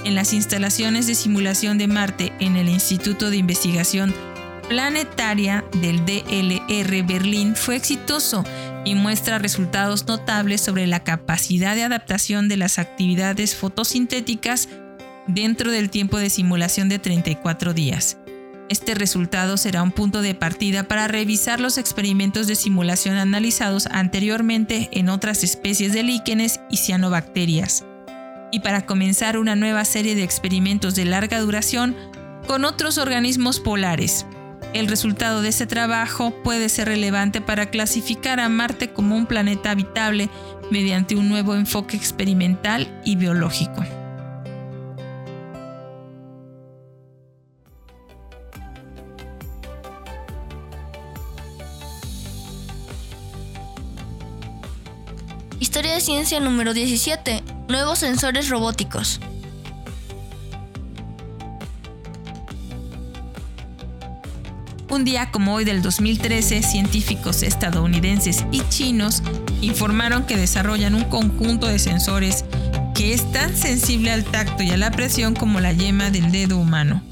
en 0.04 0.14
las 0.14 0.32
instalaciones 0.32 1.06
de 1.06 1.14
simulación 1.14 1.78
de 1.78 1.88
Marte 1.88 2.32
en 2.38 2.56
el 2.56 2.68
Instituto 2.68 3.30
de 3.30 3.38
Investigación 3.38 4.14
Planetaria 4.70 5.64
del 5.82 6.06
DLR 6.06 7.02
Berlín 7.04 7.56
fue 7.56 7.74
exitoso 7.74 8.44
y 8.84 8.94
muestra 8.94 9.40
resultados 9.40 10.06
notables 10.06 10.60
sobre 10.60 10.86
la 10.86 11.02
capacidad 11.02 11.74
de 11.74 11.82
adaptación 11.82 12.48
de 12.48 12.56
las 12.56 12.78
actividades 12.78 13.56
fotosintéticas 13.56 14.68
dentro 15.26 15.72
del 15.72 15.90
tiempo 15.90 16.18
de 16.18 16.30
simulación 16.30 16.88
de 16.88 17.00
34 17.00 17.74
días. 17.74 18.16
Este 18.70 18.94
resultado 18.94 19.56
será 19.56 19.82
un 19.82 19.90
punto 19.90 20.22
de 20.22 20.32
partida 20.36 20.84
para 20.84 21.08
revisar 21.08 21.58
los 21.58 21.76
experimentos 21.76 22.46
de 22.46 22.54
simulación 22.54 23.16
analizados 23.16 23.88
anteriormente 23.88 24.88
en 24.92 25.08
otras 25.08 25.42
especies 25.42 25.92
de 25.92 26.04
líquenes 26.04 26.60
y 26.70 26.76
cianobacterias, 26.76 27.84
y 28.52 28.60
para 28.60 28.86
comenzar 28.86 29.38
una 29.38 29.56
nueva 29.56 29.84
serie 29.84 30.14
de 30.14 30.22
experimentos 30.22 30.94
de 30.94 31.04
larga 31.04 31.40
duración 31.40 31.96
con 32.46 32.64
otros 32.64 32.96
organismos 32.98 33.58
polares. 33.58 34.24
El 34.72 34.86
resultado 34.86 35.42
de 35.42 35.48
este 35.48 35.66
trabajo 35.66 36.32
puede 36.44 36.68
ser 36.68 36.86
relevante 36.86 37.40
para 37.40 37.70
clasificar 37.70 38.38
a 38.38 38.48
Marte 38.48 38.92
como 38.92 39.16
un 39.16 39.26
planeta 39.26 39.72
habitable 39.72 40.30
mediante 40.70 41.16
un 41.16 41.28
nuevo 41.28 41.56
enfoque 41.56 41.96
experimental 41.96 43.00
y 43.04 43.16
biológico. 43.16 43.84
Historia 55.80 55.94
de 55.94 56.02
ciencia 56.02 56.40
número 56.40 56.74
17. 56.74 57.42
Nuevos 57.70 58.00
sensores 58.00 58.50
robóticos. 58.50 59.18
Un 64.90 65.06
día 65.06 65.30
como 65.30 65.54
hoy 65.54 65.64
del 65.64 65.80
2013, 65.80 66.62
científicos 66.62 67.42
estadounidenses 67.42 68.44
y 68.52 68.60
chinos 68.68 69.22
informaron 69.62 70.26
que 70.26 70.36
desarrollan 70.36 70.94
un 70.94 71.04
conjunto 71.04 71.66
de 71.66 71.78
sensores 71.78 72.44
que 72.94 73.14
es 73.14 73.32
tan 73.32 73.56
sensible 73.56 74.10
al 74.10 74.24
tacto 74.24 74.62
y 74.62 74.72
a 74.72 74.76
la 74.76 74.90
presión 74.90 75.34
como 75.34 75.60
la 75.60 75.72
yema 75.72 76.10
del 76.10 76.30
dedo 76.30 76.58
humano. 76.58 77.02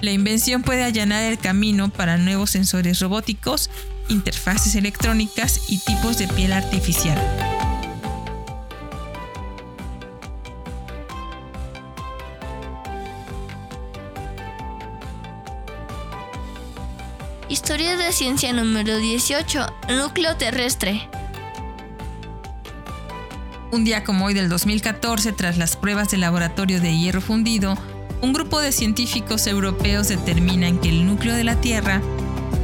La 0.00 0.12
invención 0.12 0.62
puede 0.62 0.82
allanar 0.82 1.24
el 1.24 1.36
camino 1.36 1.90
para 1.90 2.16
nuevos 2.16 2.48
sensores 2.48 3.00
robóticos, 3.00 3.68
interfaces 4.08 4.76
electrónicas 4.76 5.60
y 5.68 5.76
tipos 5.76 6.16
de 6.16 6.26
piel 6.28 6.54
artificial. 6.54 7.20
Historia 17.64 17.96
de 17.96 18.12
ciencia 18.12 18.52
número 18.52 18.98
18. 18.98 19.66
Núcleo 19.96 20.36
terrestre. 20.36 21.08
Un 23.72 23.84
día 23.84 24.04
como 24.04 24.26
hoy 24.26 24.34
del 24.34 24.50
2014, 24.50 25.32
tras 25.32 25.56
las 25.56 25.74
pruebas 25.74 26.10
de 26.10 26.18
laboratorio 26.18 26.78
de 26.82 26.94
hierro 26.94 27.22
fundido, 27.22 27.78
un 28.20 28.34
grupo 28.34 28.60
de 28.60 28.70
científicos 28.70 29.46
europeos 29.46 30.08
determinan 30.08 30.78
que 30.78 30.90
el 30.90 31.06
núcleo 31.06 31.34
de 31.34 31.44
la 31.44 31.58
Tierra 31.62 32.02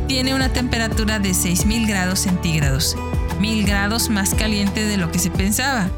tiene 0.07 0.35
una 0.35 0.53
temperatura 0.53 1.19
de 1.19 1.31
6.000 1.31 1.89
grados 1.89 2.19
centígrados, 2.19 2.95
1.000 3.41 3.67
grados 3.67 4.11
más 4.11 4.35
caliente 4.35 4.85
de 4.85 4.99
lo 4.99 5.11
que 5.11 5.19
se 5.19 5.31
pensaba. 5.31 5.89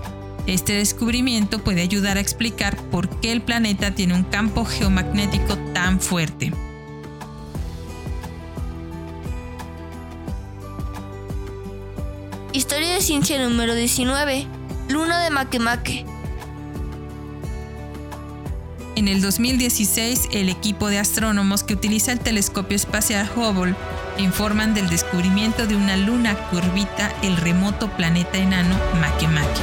Este 0.46 0.74
descubrimiento 0.74 1.58
puede 1.58 1.82
ayudar 1.82 2.18
a 2.18 2.20
explicar 2.20 2.76
por 2.92 3.08
qué 3.18 3.32
el 3.32 3.42
planeta 3.42 3.96
tiene 3.96 4.14
un 4.14 4.22
campo 4.22 4.64
geomagnético 4.64 5.58
tan 5.74 6.00
fuerte. 6.00 6.52
Historia 12.54 12.92
de 12.92 13.00
ciencia 13.00 13.42
número 13.42 13.74
19. 13.74 14.46
Luna 14.90 15.24
de 15.24 15.30
Makemake. 15.30 16.04
En 18.94 19.08
el 19.08 19.22
2016, 19.22 20.28
el 20.32 20.50
equipo 20.50 20.88
de 20.88 20.98
astrónomos 20.98 21.64
que 21.64 21.72
utiliza 21.72 22.12
el 22.12 22.20
telescopio 22.20 22.76
espacial 22.76 23.26
Hubble 23.34 23.74
informan 24.18 24.74
del 24.74 24.90
descubrimiento 24.90 25.66
de 25.66 25.76
una 25.76 25.96
luna 25.96 26.36
que 26.50 26.58
orbita 26.58 27.10
el 27.22 27.38
remoto 27.38 27.88
planeta 27.96 28.36
enano 28.36 28.78
Makemake. 29.00 29.62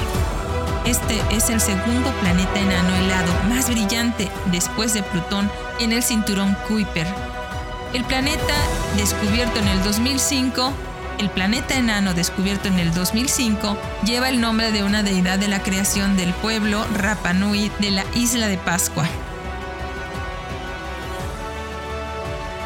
Este 0.86 1.22
es 1.30 1.52
el 1.52 1.62
segundo 1.62 2.12
planeta 2.22 2.60
enano 2.60 2.96
helado 2.96 3.32
más 3.50 3.70
brillante 3.70 4.32
después 4.52 4.96
de 4.96 5.04
Plutón 5.04 5.52
en 5.80 5.92
el 5.92 6.02
cinturón 6.02 6.58
Kuiper. 6.68 7.06
El 7.94 8.04
planeta, 8.06 8.56
descubierto 8.98 9.60
en 9.60 9.68
el 9.68 9.84
2005, 9.84 10.74
el 11.20 11.30
planeta 11.30 11.76
enano 11.76 12.14
descubierto 12.14 12.70
en 12.70 12.80
el 12.80 12.94
2005 12.94 13.78
lleva 14.06 14.30
el 14.30 14.40
nombre 14.40 14.72
de 14.72 14.84
una 14.84 15.04
deidad 15.04 15.38
de 15.38 15.50
la 15.50 15.62
creación 15.62 16.16
del 16.16 16.34
pueblo 16.34 16.84
Rapa 16.96 17.34
Nui 17.34 17.70
de 17.80 17.92
la 17.92 18.06
isla 18.16 18.48
de 18.48 18.58
Pascua. 18.58 19.08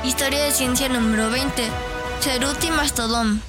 Historia 0.04 0.44
de 0.44 0.52
ciencia 0.52 0.88
número 0.88 1.32
20. 1.32 1.64
Ceruti 2.22 2.70
Mastodon. 2.70 3.42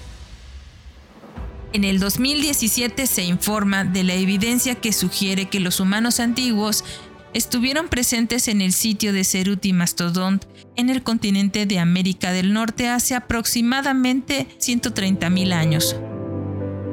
En 1.74 1.84
el 1.84 1.98
2017 1.98 3.06
se 3.06 3.24
informa 3.24 3.84
de 3.84 4.04
la 4.04 4.14
evidencia 4.14 4.74
que 4.76 4.92
sugiere 4.92 5.50
que 5.50 5.60
los 5.60 5.80
humanos 5.80 6.18
antiguos 6.18 6.84
estuvieron 7.34 7.88
presentes 7.88 8.48
en 8.48 8.62
el 8.62 8.72
sitio 8.72 9.12
de 9.12 9.24
Ceruti 9.24 9.72
Mastodont 9.72 10.44
en 10.76 10.88
el 10.88 11.02
continente 11.02 11.66
de 11.66 11.80
América 11.80 12.32
del 12.32 12.52
Norte 12.52 12.88
hace 12.88 13.14
aproximadamente 13.14 14.46
130.000 14.58 15.52
años. 15.52 15.96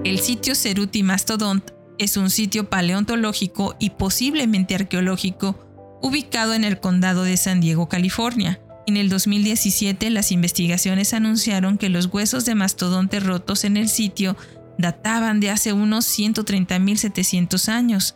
El 0.03 0.19
sitio 0.19 0.55
Ceruti 0.55 1.03
Mastodont 1.03 1.71
es 1.99 2.17
un 2.17 2.31
sitio 2.31 2.69
paleontológico 2.69 3.75
y 3.79 3.91
posiblemente 3.91 4.73
arqueológico 4.73 5.99
ubicado 6.01 6.55
en 6.55 6.63
el 6.63 6.79
condado 6.79 7.23
de 7.23 7.37
San 7.37 7.61
Diego, 7.61 7.87
California. 7.87 8.59
En 8.87 8.97
el 8.97 9.09
2017 9.09 10.09
las 10.09 10.31
investigaciones 10.31 11.13
anunciaron 11.13 11.77
que 11.77 11.89
los 11.89 12.07
huesos 12.07 12.45
de 12.45 12.55
mastodonte 12.55 13.19
rotos 13.19 13.63
en 13.63 13.77
el 13.77 13.89
sitio 13.89 14.35
databan 14.79 15.39
de 15.39 15.51
hace 15.51 15.71
unos 15.71 16.05
130.700 16.07 17.69
años. 17.69 18.15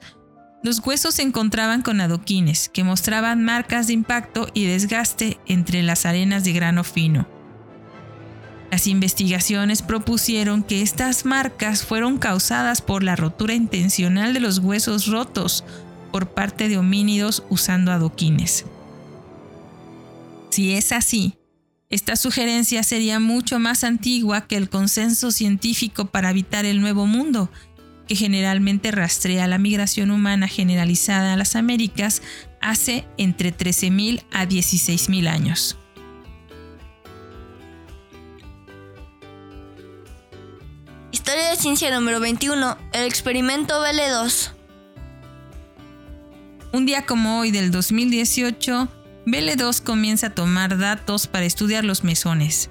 Los 0.65 0.79
huesos 0.79 1.13
se 1.13 1.21
encontraban 1.21 1.83
con 1.83 2.01
adoquines 2.01 2.69
que 2.69 2.83
mostraban 2.83 3.43
marcas 3.43 3.85
de 3.85 3.93
impacto 3.93 4.47
y 4.55 4.65
desgaste 4.65 5.39
entre 5.45 5.83
las 5.83 6.07
arenas 6.07 6.43
de 6.43 6.53
grano 6.53 6.83
fino. 6.83 7.27
Las 8.71 8.87
investigaciones 8.87 9.83
propusieron 9.83 10.63
que 10.63 10.81
estas 10.81 11.23
marcas 11.23 11.85
fueron 11.85 12.17
causadas 12.17 12.81
por 12.81 13.03
la 13.03 13.15
rotura 13.15 13.53
intencional 13.53 14.33
de 14.33 14.39
los 14.39 14.57
huesos 14.57 15.05
rotos 15.05 15.63
por 16.11 16.31
parte 16.33 16.67
de 16.67 16.79
homínidos 16.79 17.43
usando 17.51 17.91
adoquines. 17.91 18.65
Si 20.49 20.73
es 20.73 20.91
así, 20.91 21.37
esta 21.91 22.15
sugerencia 22.15 22.81
sería 22.81 23.19
mucho 23.19 23.59
más 23.59 23.83
antigua 23.83 24.47
que 24.47 24.57
el 24.57 24.69
consenso 24.69 25.29
científico 25.29 26.05
para 26.05 26.29
habitar 26.29 26.65
el 26.65 26.81
Nuevo 26.81 27.05
Mundo, 27.05 27.51
que 28.07 28.15
generalmente 28.15 28.91
rastrea 28.91 29.47
la 29.47 29.57
migración 29.57 30.11
humana 30.11 30.47
generalizada 30.47 31.33
a 31.33 31.37
las 31.37 31.55
Américas 31.55 32.21
hace 32.61 33.05
entre 33.17 33.55
13.000 33.55 34.23
a 34.31 34.45
16.000 34.45 35.27
años. 35.27 35.77
Historia 41.11 41.49
de 41.49 41.55
ciencia 41.55 41.93
número 41.93 42.19
21. 42.19 42.77
El 42.93 43.05
experimento 43.05 43.81
BL2. 43.81 44.51
Un 46.71 46.85
día 46.85 47.05
como 47.05 47.39
hoy 47.39 47.51
del 47.51 47.71
2018, 47.71 48.89
BL2 49.25 49.81
comienza 49.81 50.27
a 50.27 50.29
tomar 50.31 50.77
datos 50.77 51.27
para 51.27 51.45
estudiar 51.45 51.83
los 51.85 52.03
mesones. 52.03 52.69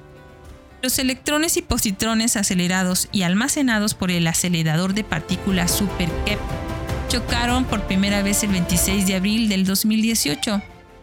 Los 0.85 0.99
electrones 0.99 1.57
y 1.57 1.63
positrones 1.63 2.37
acelerados 2.37 3.09
y 3.11 3.23
almacenados 3.23 3.95
por 3.95 4.11
el 4.11 4.27
acelerador 4.27 4.93
de 4.93 5.03
partículas 5.03 5.71
Super 5.71 6.11
KEP 6.27 6.39
chocaron 7.09 7.65
por 7.65 7.87
primera 7.87 8.23
vez 8.23 8.45
el 8.45 8.51
26 8.51 9.07
de 9.07 9.15
abril 9.15 9.49
del 9.49 9.65
2018 9.65 10.61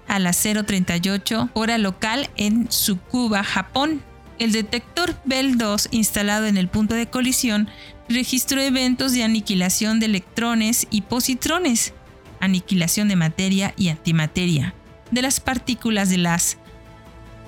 a 0.07 0.19
las 0.19 0.39
038 0.39 1.49
hora 1.53 1.79
local 1.79 2.29
en 2.37 2.67
Tsukuba, 2.67 3.43
Japón. 3.43 4.03
El 4.37 4.51
detector 4.51 5.15
Bell 5.25 5.57
2 5.57 5.87
instalado 5.89 6.45
en 6.45 6.57
el 6.57 6.67
punto 6.67 6.93
de 6.93 7.07
colisión 7.07 7.67
registró 8.07 8.61
eventos 8.61 9.13
de 9.13 9.23
aniquilación 9.23 9.99
de 9.99 10.05
electrones 10.05 10.85
y 10.91 11.01
positrones, 11.01 11.95
aniquilación 12.39 13.07
de 13.07 13.15
materia 13.15 13.73
y 13.77 13.87
antimateria 13.87 14.75
de 15.09 15.23
las 15.23 15.39
partículas 15.39 16.11
de 16.11 16.17
las. 16.17 16.59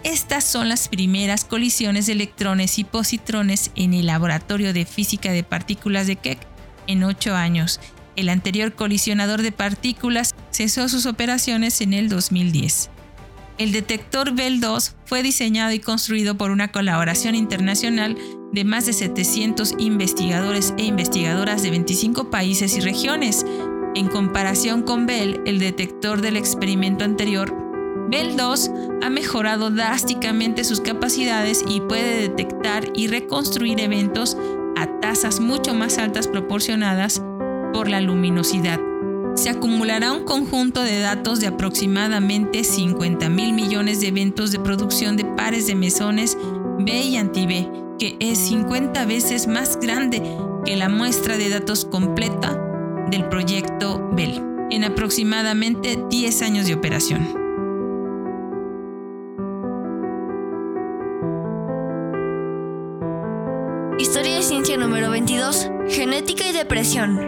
Estas 0.03 0.43
son 0.43 0.67
las 0.67 0.89
primeras 0.89 1.45
colisiones 1.45 2.07
de 2.07 2.11
electrones 2.11 2.77
y 2.77 2.83
positrones 2.83 3.71
en 3.75 3.93
el 3.93 4.07
Laboratorio 4.07 4.73
de 4.73 4.85
Física 4.85 5.31
de 5.31 5.43
Partículas 5.43 6.07
de 6.07 6.17
Keck 6.17 6.39
en 6.87 7.03
ocho 7.03 7.35
años. 7.35 7.79
El 8.17 8.27
anterior 8.27 8.73
colisionador 8.73 9.41
de 9.41 9.53
partículas 9.53 10.35
cesó 10.51 10.89
sus 10.89 11.05
operaciones 11.05 11.79
en 11.79 11.93
el 11.93 12.09
2010. 12.09 12.89
El 13.57 13.71
detector 13.71 14.33
Bell 14.33 14.59
2 14.59 14.93
fue 15.05 15.23
diseñado 15.23 15.71
y 15.71 15.79
construido 15.79 16.35
por 16.35 16.51
una 16.51 16.71
colaboración 16.71 17.33
internacional 17.33 18.17
de 18.51 18.65
más 18.65 18.85
de 18.85 18.93
700 18.93 19.75
investigadores 19.77 20.73
e 20.77 20.83
investigadoras 20.83 21.63
de 21.63 21.69
25 21.69 22.29
países 22.29 22.75
y 22.75 22.81
regiones, 22.81 23.45
en 23.95 24.07
comparación 24.07 24.81
con 24.81 25.05
Bell, 25.05 25.39
el 25.45 25.59
detector 25.59 26.21
del 26.21 26.35
experimento 26.35 27.05
anterior, 27.05 27.72
Bell 28.09 28.35
2 28.35 28.71
ha 29.01 29.09
mejorado 29.09 29.69
drásticamente 29.69 30.63
sus 30.63 30.81
capacidades 30.81 31.63
y 31.67 31.81
puede 31.81 32.21
detectar 32.21 32.85
y 32.93 33.07
reconstruir 33.07 33.79
eventos 33.79 34.37
a 34.77 34.87
tasas 34.99 35.39
mucho 35.39 35.73
más 35.73 35.97
altas 35.97 36.27
proporcionadas 36.27 37.21
por 37.73 37.89
la 37.89 38.01
luminosidad. 38.01 38.79
Se 39.35 39.49
acumulará 39.49 40.11
un 40.11 40.25
conjunto 40.25 40.83
de 40.83 40.99
datos 40.99 41.39
de 41.39 41.47
aproximadamente 41.47 42.63
50 42.63 43.29
mil 43.29 43.53
millones 43.53 43.99
de 43.99 44.09
eventos 44.09 44.51
de 44.51 44.59
producción 44.59 45.17
de 45.17 45.25
pares 45.25 45.65
de 45.65 45.75
mesones 45.75 46.37
B 46.79 46.91
y 46.91 47.17
anti-B, 47.17 47.69
que 47.97 48.15
es 48.19 48.37
50 48.37 49.05
veces 49.05 49.47
más 49.47 49.79
grande 49.79 50.21
que 50.65 50.75
la 50.75 50.87
muestra 50.87 51.37
de 51.37 51.49
datos 51.49 51.83
completa 51.85 52.59
del 53.09 53.27
proyecto 53.27 54.09
Bell, 54.13 54.41
en 54.69 54.83
aproximadamente 54.83 55.99
10 56.09 56.41
años 56.43 56.67
de 56.67 56.75
operación. 56.75 57.42
Número 64.77 65.11
22. 65.11 65.69
Genética 65.89 66.47
y 66.47 66.51
depresión. 66.51 67.19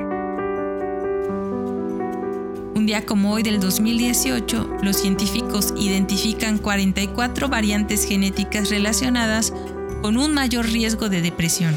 Un 2.74 2.86
día 2.88 3.06
como 3.06 3.34
hoy 3.34 3.44
del 3.44 3.60
2018, 3.60 4.78
los 4.82 4.98
científicos 4.98 5.72
identifican 5.78 6.58
44 6.58 7.48
variantes 7.48 8.08
genéticas 8.08 8.72
relacionadas 8.72 9.54
con 10.02 10.18
un 10.18 10.34
mayor 10.34 10.66
riesgo 10.66 11.08
de 11.08 11.22
depresión. 11.22 11.76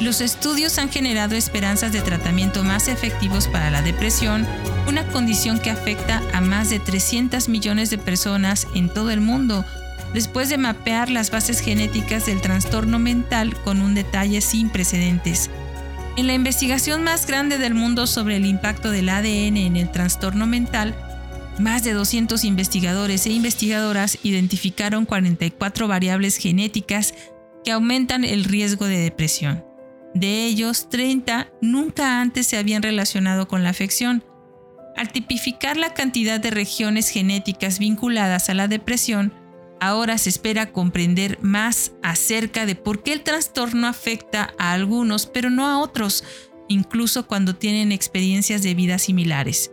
Los 0.00 0.22
estudios 0.22 0.78
han 0.78 0.88
generado 0.88 1.34
esperanzas 1.34 1.92
de 1.92 2.00
tratamiento 2.00 2.64
más 2.64 2.88
efectivos 2.88 3.46
para 3.46 3.70
la 3.70 3.82
depresión, 3.82 4.46
una 4.86 5.06
condición 5.08 5.58
que 5.58 5.70
afecta 5.70 6.22
a 6.32 6.40
más 6.40 6.70
de 6.70 6.78
300 6.78 7.50
millones 7.50 7.90
de 7.90 7.98
personas 7.98 8.66
en 8.74 8.88
todo 8.88 9.10
el 9.10 9.20
mundo, 9.20 9.66
después 10.14 10.48
de 10.48 10.58
mapear 10.58 11.10
las 11.10 11.30
bases 11.30 11.60
genéticas 11.60 12.26
del 12.26 12.40
trastorno 12.40 12.98
mental 12.98 13.54
con 13.62 13.80
un 13.80 13.94
detalle 13.94 14.40
sin 14.40 14.70
precedentes. 14.70 15.50
En 16.16 16.26
la 16.26 16.34
investigación 16.34 17.04
más 17.04 17.26
grande 17.26 17.58
del 17.58 17.74
mundo 17.74 18.06
sobre 18.06 18.36
el 18.36 18.46
impacto 18.46 18.90
del 18.90 19.08
ADN 19.08 19.56
en 19.56 19.76
el 19.76 19.90
trastorno 19.92 20.46
mental, 20.46 20.96
más 21.58 21.84
de 21.84 21.92
200 21.92 22.44
investigadores 22.44 23.26
e 23.26 23.30
investigadoras 23.30 24.18
identificaron 24.22 25.06
44 25.06 25.88
variables 25.88 26.36
genéticas 26.36 27.14
que 27.64 27.72
aumentan 27.72 28.24
el 28.24 28.44
riesgo 28.44 28.86
de 28.86 28.98
depresión. 28.98 29.64
De 30.14 30.44
ellos, 30.46 30.88
30 30.88 31.48
nunca 31.60 32.20
antes 32.20 32.46
se 32.46 32.56
habían 32.56 32.82
relacionado 32.82 33.46
con 33.46 33.62
la 33.62 33.70
afección. 33.70 34.24
Al 34.96 35.12
tipificar 35.12 35.76
la 35.76 35.94
cantidad 35.94 36.40
de 36.40 36.50
regiones 36.50 37.10
genéticas 37.10 37.78
vinculadas 37.78 38.48
a 38.48 38.54
la 38.54 38.66
depresión, 38.66 39.32
ahora 39.80 40.18
se 40.18 40.28
espera 40.28 40.72
comprender 40.72 41.38
más 41.42 41.92
acerca 42.02 42.66
de 42.66 42.74
por 42.74 43.02
qué 43.02 43.12
el 43.12 43.22
trastorno 43.22 43.86
afecta 43.86 44.54
a 44.58 44.72
algunos 44.72 45.26
pero 45.26 45.50
no 45.50 45.66
a 45.66 45.78
otros, 45.78 46.24
incluso 46.68 47.26
cuando 47.26 47.56
tienen 47.56 47.92
experiencias 47.92 48.62
de 48.62 48.74
vida 48.74 48.98
similares. 48.98 49.70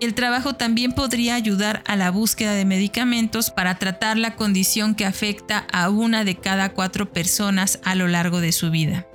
El 0.00 0.14
trabajo 0.14 0.54
también 0.54 0.92
podría 0.92 1.34
ayudar 1.34 1.82
a 1.86 1.96
la 1.96 2.10
búsqueda 2.10 2.54
de 2.54 2.64
medicamentos 2.64 3.50
para 3.50 3.78
tratar 3.78 4.16
la 4.16 4.36
condición 4.36 4.94
que 4.94 5.04
afecta 5.04 5.66
a 5.72 5.90
una 5.90 6.24
de 6.24 6.36
cada 6.36 6.72
cuatro 6.72 7.12
personas 7.12 7.80
a 7.82 7.96
lo 7.96 8.06
largo 8.06 8.40
de 8.40 8.52
su 8.52 8.70
vida 8.70 9.08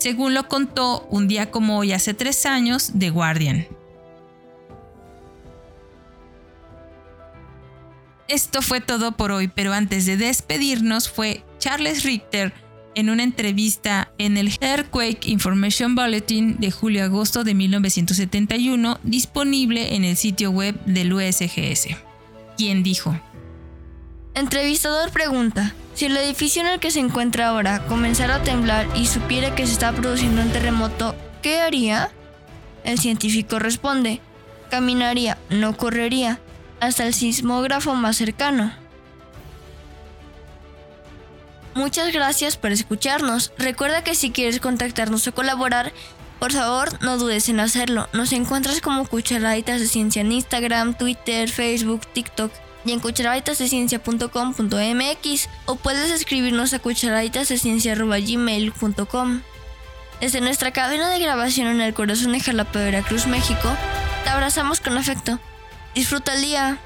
según 0.00 0.32
lo 0.32 0.48
contó 0.48 1.06
un 1.10 1.28
día 1.28 1.50
como 1.50 1.78
hoy 1.78 1.92
hace 1.92 2.14
tres 2.14 2.46
años 2.46 2.90
The 2.98 3.10
Guardian. 3.10 3.79
Esto 8.30 8.62
fue 8.62 8.80
todo 8.80 9.10
por 9.10 9.32
hoy, 9.32 9.48
pero 9.48 9.72
antes 9.72 10.06
de 10.06 10.16
despedirnos 10.16 11.08
fue 11.08 11.42
Charles 11.58 12.04
Richter 12.04 12.52
en 12.94 13.10
una 13.10 13.24
entrevista 13.24 14.12
en 14.18 14.36
el 14.36 14.52
Earthquake 14.60 15.26
Information 15.26 15.96
Bulletin 15.96 16.60
de 16.60 16.70
julio-agosto 16.70 17.42
de 17.42 17.54
1971, 17.54 19.00
disponible 19.02 19.96
en 19.96 20.04
el 20.04 20.16
sitio 20.16 20.52
web 20.52 20.80
del 20.84 21.12
USGS, 21.12 21.88
quien 22.56 22.84
dijo, 22.84 23.20
Entrevistador 24.34 25.10
pregunta, 25.10 25.74
si 25.94 26.04
el 26.04 26.16
edificio 26.16 26.62
en 26.62 26.68
el 26.68 26.78
que 26.78 26.92
se 26.92 27.00
encuentra 27.00 27.48
ahora 27.48 27.84
comenzara 27.86 28.36
a 28.36 28.42
temblar 28.44 28.86
y 28.94 29.06
supiera 29.06 29.56
que 29.56 29.66
se 29.66 29.72
está 29.72 29.92
produciendo 29.92 30.40
un 30.40 30.52
terremoto, 30.52 31.16
¿qué 31.42 31.58
haría? 31.58 32.12
El 32.84 33.00
científico 33.00 33.58
responde, 33.58 34.20
caminaría, 34.70 35.36
no 35.48 35.76
correría, 35.76 36.38
hasta 36.80 37.06
el 37.06 37.14
sismógrafo 37.14 37.94
más 37.94 38.16
cercano. 38.16 38.72
Muchas 41.74 42.12
gracias 42.12 42.56
por 42.56 42.72
escucharnos. 42.72 43.52
Recuerda 43.56 44.02
que 44.02 44.14
si 44.14 44.32
quieres 44.32 44.60
contactarnos 44.60 45.26
o 45.28 45.34
colaborar, 45.34 45.92
por 46.38 46.52
favor 46.52 47.02
no 47.02 47.18
dudes 47.18 47.48
en 47.48 47.60
hacerlo. 47.60 48.08
Nos 48.12 48.32
encuentras 48.32 48.80
como 48.80 49.06
Cucharaditas 49.06 49.80
de 49.80 49.86
Ciencia 49.86 50.22
en 50.22 50.32
Instagram, 50.32 50.94
Twitter, 50.94 51.48
Facebook, 51.48 52.00
TikTok 52.12 52.50
y 52.84 52.92
en 52.92 53.00
cucharaditasdeciencia.com.mx 53.00 55.48
o 55.66 55.76
puedes 55.76 56.10
escribirnos 56.10 56.72
a 56.72 56.78
cucharaditasdeciencia.gmail.com 56.78 59.42
Desde 60.20 60.40
nuestra 60.40 60.70
cabina 60.72 61.10
de 61.10 61.18
grabación 61.18 61.66
en 61.68 61.82
el 61.82 61.94
corazón 61.94 62.32
de 62.32 62.40
Jalapa, 62.40 62.78
Veracruz, 62.78 63.26
México, 63.26 63.76
te 64.24 64.30
abrazamos 64.30 64.80
con 64.80 64.96
afecto. 64.96 65.38
Disfruta 65.94 66.34
el 66.34 66.42
día. 66.42 66.78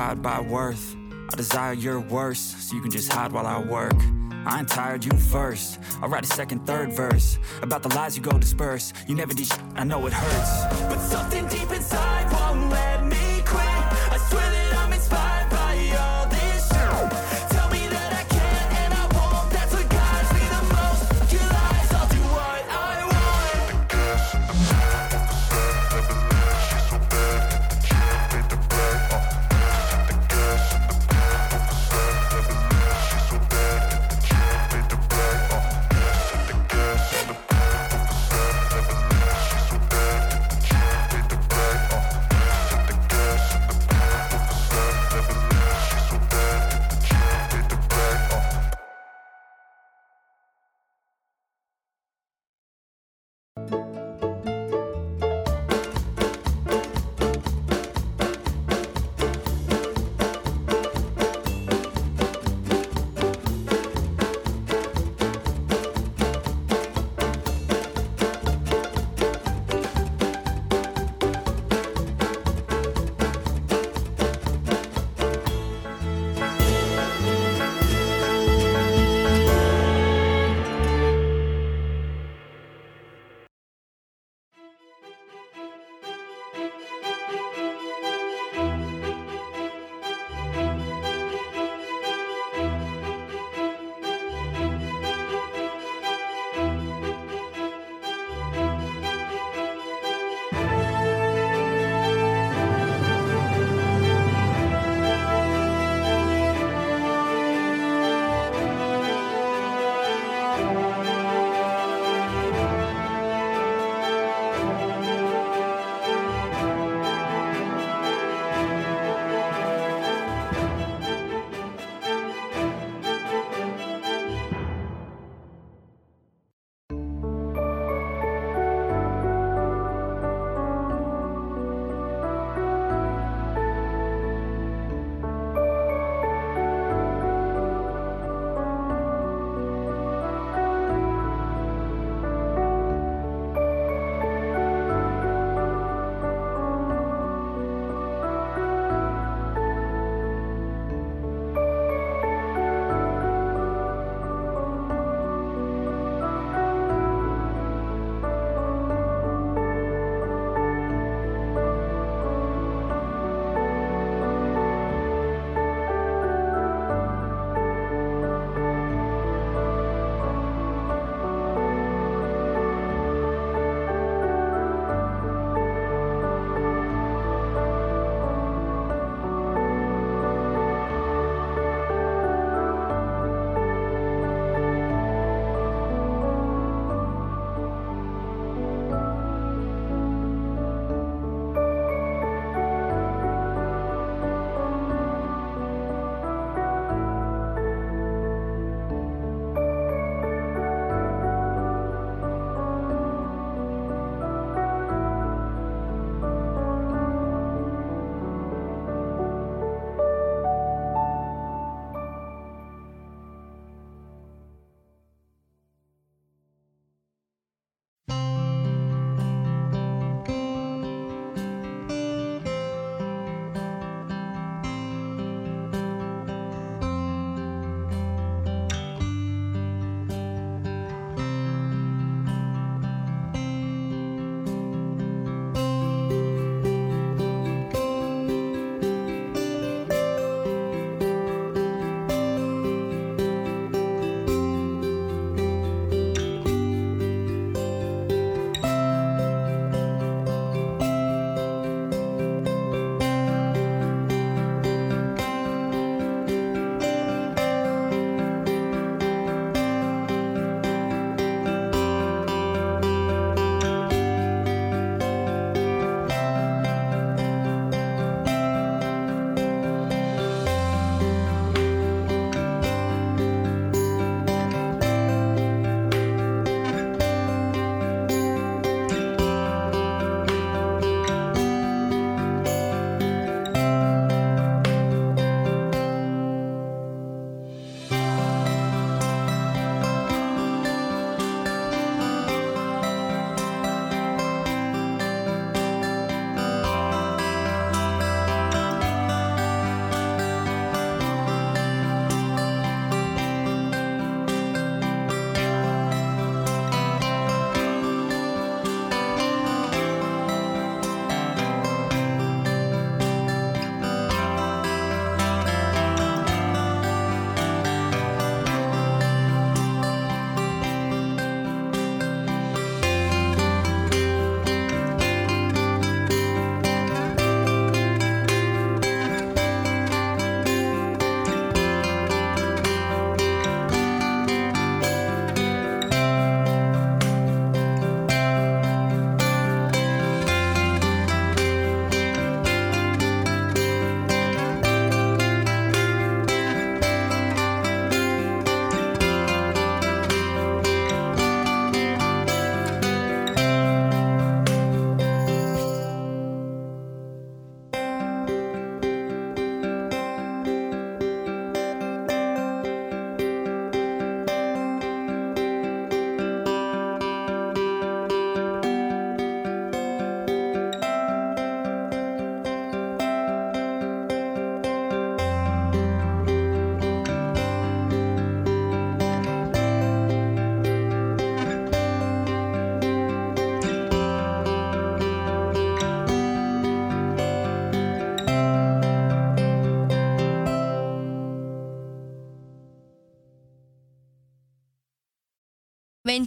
by 0.00 0.40
worth. 0.40 0.96
I 1.32 1.36
desire 1.36 1.74
your 1.74 2.00
worst, 2.00 2.68
so 2.68 2.74
you 2.74 2.80
can 2.82 2.90
just 2.90 3.12
hide 3.12 3.32
while 3.32 3.46
I 3.46 3.60
work. 3.60 3.94
I 4.46 4.60
ain't 4.60 4.68
tired, 4.68 5.04
you 5.04 5.12
first. 5.12 5.78
I'll 6.00 6.08
write 6.08 6.24
a 6.24 6.26
second, 6.26 6.66
third 6.66 6.94
verse 6.94 7.38
about 7.60 7.82
the 7.82 7.94
lies 7.94 8.16
you 8.16 8.22
go 8.22 8.38
disperse. 8.38 8.94
You 9.06 9.14
never 9.14 9.34
did 9.34 9.46
sh- 9.46 9.52
I 9.76 9.84
know 9.84 10.06
it 10.06 10.12
hurts. 10.14 10.52
But 10.88 10.98
something 10.98 11.46
deep 11.48 11.70
inside 11.70 12.32
won't 12.32 12.70
let 12.70 12.99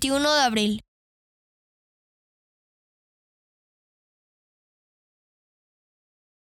21 0.04 0.34
de 0.34 0.42
abril. 0.42 0.82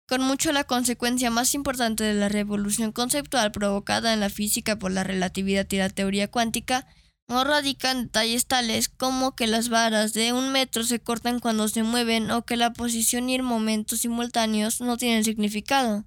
Con 0.09 0.23
mucho 0.23 0.51
la 0.51 0.65
consecuencia 0.65 1.31
más 1.31 1.55
importante 1.55 2.03
de 2.03 2.15
la 2.15 2.29
revolución 2.29 2.91
conceptual 2.91 3.53
provocada 3.53 4.13
en 4.13 4.19
la 4.19 4.31
física 4.31 4.81
por 4.81 4.91
la 4.91 5.05
relatividad 5.05 5.67
y 5.71 5.77
la 5.77 5.91
teoría 5.91 6.29
cuántica 6.29 6.89
no 7.29 7.45
radican 7.45 8.07
detalles 8.07 8.47
tales 8.47 8.89
como 8.89 9.37
que 9.37 9.47
las 9.47 9.69
varas 9.69 10.13
de 10.13 10.33
un 10.33 10.51
metro 10.51 10.83
se 10.83 10.99
cortan 10.99 11.39
cuando 11.39 11.69
se 11.69 11.85
mueven 11.85 12.33
o 12.33 12.45
que 12.45 12.57
la 12.57 12.73
posición 12.73 13.29
y 13.29 13.37
el 13.37 13.45
momento 13.45 13.97
simultáneos 13.97 14.81
no 14.81 14.97
tienen 14.97 15.23
significado, 15.23 16.05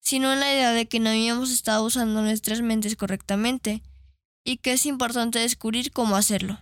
sino 0.00 0.32
en 0.32 0.40
la 0.40 0.50
idea 0.50 0.72
de 0.72 0.88
que 0.88 1.00
no 1.00 1.10
habíamos 1.10 1.50
estado 1.50 1.84
usando 1.84 2.22
nuestras 2.22 2.62
mentes 2.62 2.96
correctamente 2.96 3.82
y 4.48 4.56
que 4.56 4.72
es 4.72 4.86
importante 4.86 5.38
descubrir 5.40 5.92
cómo 5.92 6.16
hacerlo. 6.16 6.58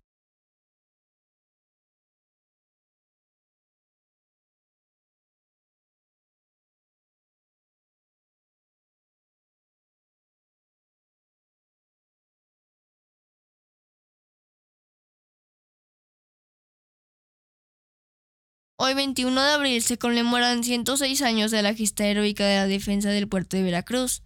Hoy 18.78 18.94
21 18.94 19.40
de 19.40 19.48
abril 19.52 19.80
se 19.82 19.96
conmemoran 19.96 20.64
106 20.64 21.22
años 21.22 21.52
de 21.52 21.62
la 21.62 21.72
gesta 21.72 22.04
heroica 22.04 22.44
de 22.44 22.56
la 22.56 22.66
defensa 22.66 23.10
del 23.10 23.28
puerto 23.28 23.56
de 23.56 23.62
Veracruz, 23.62 24.22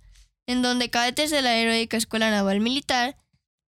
en 0.46 0.62
donde 0.62 0.88
cadetes 0.88 1.30
de 1.30 1.42
la 1.42 1.56
heroica 1.56 1.98
Escuela 1.98 2.30
Naval 2.30 2.60
Militar 2.60 3.18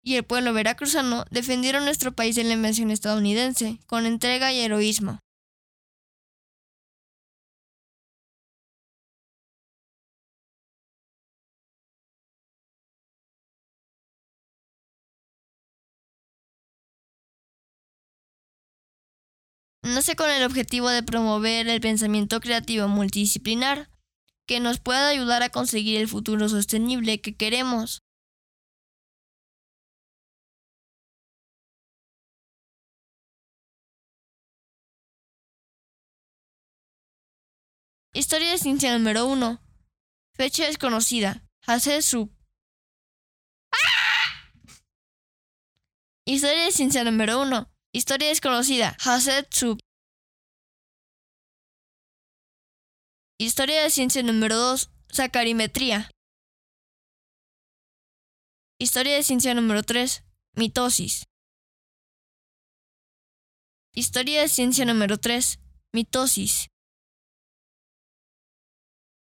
y 0.06 0.16
el 0.16 0.24
pueblo 0.24 0.54
veracruzano 0.54 1.26
defendieron 1.32 1.84
nuestro 1.84 2.14
país 2.14 2.36
de 2.36 2.46
la 2.46 2.54
invasión 2.54 2.92
estadounidense 2.92 3.80
con 3.88 4.06
entrega 4.06 4.54
y 4.54 4.62
heroísmo. 4.62 5.20
nace 19.96 20.16
con 20.16 20.30
el 20.30 20.44
objetivo 20.44 20.90
de 20.90 21.04
promover 21.04 21.68
el 21.68 21.80
pensamiento 21.80 22.40
creativo 22.42 22.88
multidisciplinar, 22.88 23.90
que 24.46 24.60
nos 24.60 24.80
pueda 24.80 25.08
ayudar 25.08 25.42
a 25.42 25.50
conseguir 25.50 26.00
el 26.00 26.08
futuro 26.08 26.50
sostenible 26.50 27.22
que 27.22 27.36
queremos. 27.36 28.05
Historia 38.16 38.52
de 38.52 38.58
ciencia 38.58 38.98
número 38.98 39.26
1. 39.26 39.62
Fecha 40.36 40.66
desconocida. 40.66 41.46
Hace 41.68 42.02
su. 42.02 42.34
Historia 46.26 46.64
de 46.64 46.72
ciencia 46.72 47.04
número 47.04 47.42
1. 47.42 47.70
Historia 47.92 48.30
desconocida. 48.30 48.96
Haset 49.04 49.54
Sub. 49.54 49.80
Historia 53.38 53.84
de 53.84 53.90
ciencia 53.90 54.24
número 54.24 54.56
2. 54.56 54.92
Sacarimetría. 55.10 56.10
Historia 58.80 59.16
de 59.16 59.24
ciencia 59.24 59.54
número 59.54 59.84
3. 59.84 60.24
Mitosis. 60.54 61.26
Historia 63.94 64.40
de 64.40 64.48
ciencia 64.48 64.86
número 64.86 65.18
3. 65.18 65.60
Mitosis. 65.92 66.70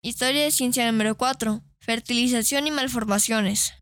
Historia 0.04 0.46
de 0.46 0.52
ciencia 0.52 0.92
número 0.92 1.16
4. 1.16 1.62
Fertilización 1.80 2.66
y 2.66 2.72
malformaciones. 2.72 3.74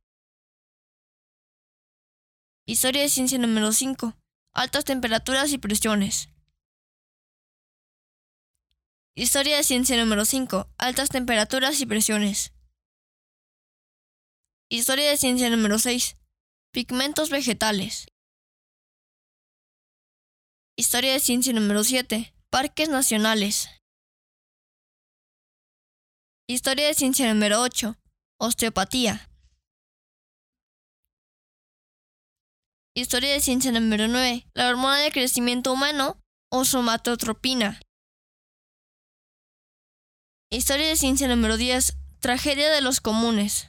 Historia 2.66 3.04
de 3.04 3.10
ciencia 3.10 3.38
número 3.38 3.72
5 3.72 4.20
altas 4.54 4.84
temperaturas 4.84 5.54
y 5.54 5.58
presiones. 5.58 6.28
Historia 9.16 9.56
de 9.56 9.64
ciencia 9.64 9.96
número 9.96 10.26
5. 10.26 10.70
Altas 10.78 11.10
temperaturas 11.10 11.80
y 11.80 11.86
presiones. 11.86 12.52
Historia 14.70 15.10
de 15.10 15.16
ciencia 15.16 15.50
número 15.50 15.80
6. 15.80 16.18
Pigmentos 16.74 17.30
vegetales. 17.30 18.08
Historia 20.76 21.14
de 21.14 21.22
ciencia 21.22 21.54
número 21.54 21.86
7. 21.86 22.34
Parques 22.50 22.90
nacionales. 22.90 23.70
Historia 26.52 26.88
de 26.88 26.96
ciencia 26.96 27.32
número 27.32 27.62
8. 27.62 27.96
Osteopatía. 28.40 29.30
Historia 32.96 33.34
de 33.34 33.40
ciencia 33.40 33.72
número 33.72 34.08
9. 34.08 34.48
La 34.56 34.70
hormona 34.70 34.98
de 34.98 35.12
crecimiento 35.12 35.72
humano 35.72 36.20
o 36.50 36.66
somatotropina. 36.66 37.80
Historia 40.50 40.88
de 40.88 40.96
ciencia 40.96 41.28
número 41.28 41.56
10. 41.56 41.94
Tragedia 42.20 42.72
de 42.72 42.82
los 42.82 43.00
comunes. 43.00 43.68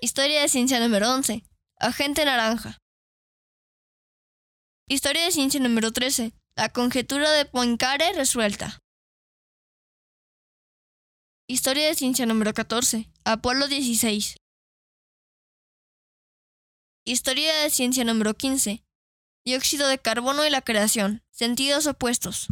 Historia 0.00 0.40
de 0.40 0.48
ciencia 0.48 0.80
número 0.80 1.12
11. 1.12 1.44
Agente 1.80 2.24
naranja. 2.24 2.78
Historia 4.88 5.26
de 5.26 5.32
ciencia 5.32 5.60
número 5.60 5.92
13. 5.92 6.32
La 6.56 6.70
conjetura 6.70 7.30
de 7.32 7.44
Poincare 7.44 8.14
resuelta. 8.14 8.78
Historia 11.48 11.86
de 11.86 11.94
ciencia 11.94 12.26
número 12.26 12.52
14. 12.52 13.08
Apolo 13.24 13.68
16. 13.68 14.36
Historia 17.04 17.54
de 17.62 17.70
ciencia 17.70 18.02
número 18.02 18.34
15. 18.34 18.82
Dióxido 19.44 19.86
de 19.86 19.98
carbono 19.98 20.44
y 20.44 20.50
la 20.50 20.62
creación. 20.62 21.22
Sentidos 21.30 21.86
opuestos. 21.86 22.48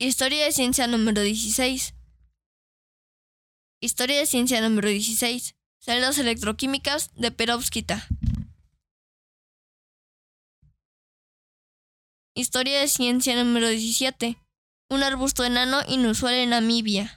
Historia 0.00 0.44
de 0.44 0.50
ciencia 0.50 0.88
número 0.88 1.22
16. 1.22 1.94
Historia 3.80 4.18
de 4.18 4.26
ciencia 4.26 4.60
número 4.60 4.88
16. 4.88 5.54
Celdas 5.78 6.18
electroquímicas 6.18 7.12
de 7.14 7.30
perovskita. 7.30 8.08
Historia 12.34 12.80
de 12.80 12.88
ciencia 12.88 13.36
número 13.44 13.68
17. 13.68 14.38
Un 14.90 15.04
arbusto 15.04 15.44
enano 15.44 15.78
inusual 15.86 16.34
en 16.34 16.50
Namibia. 16.50 17.14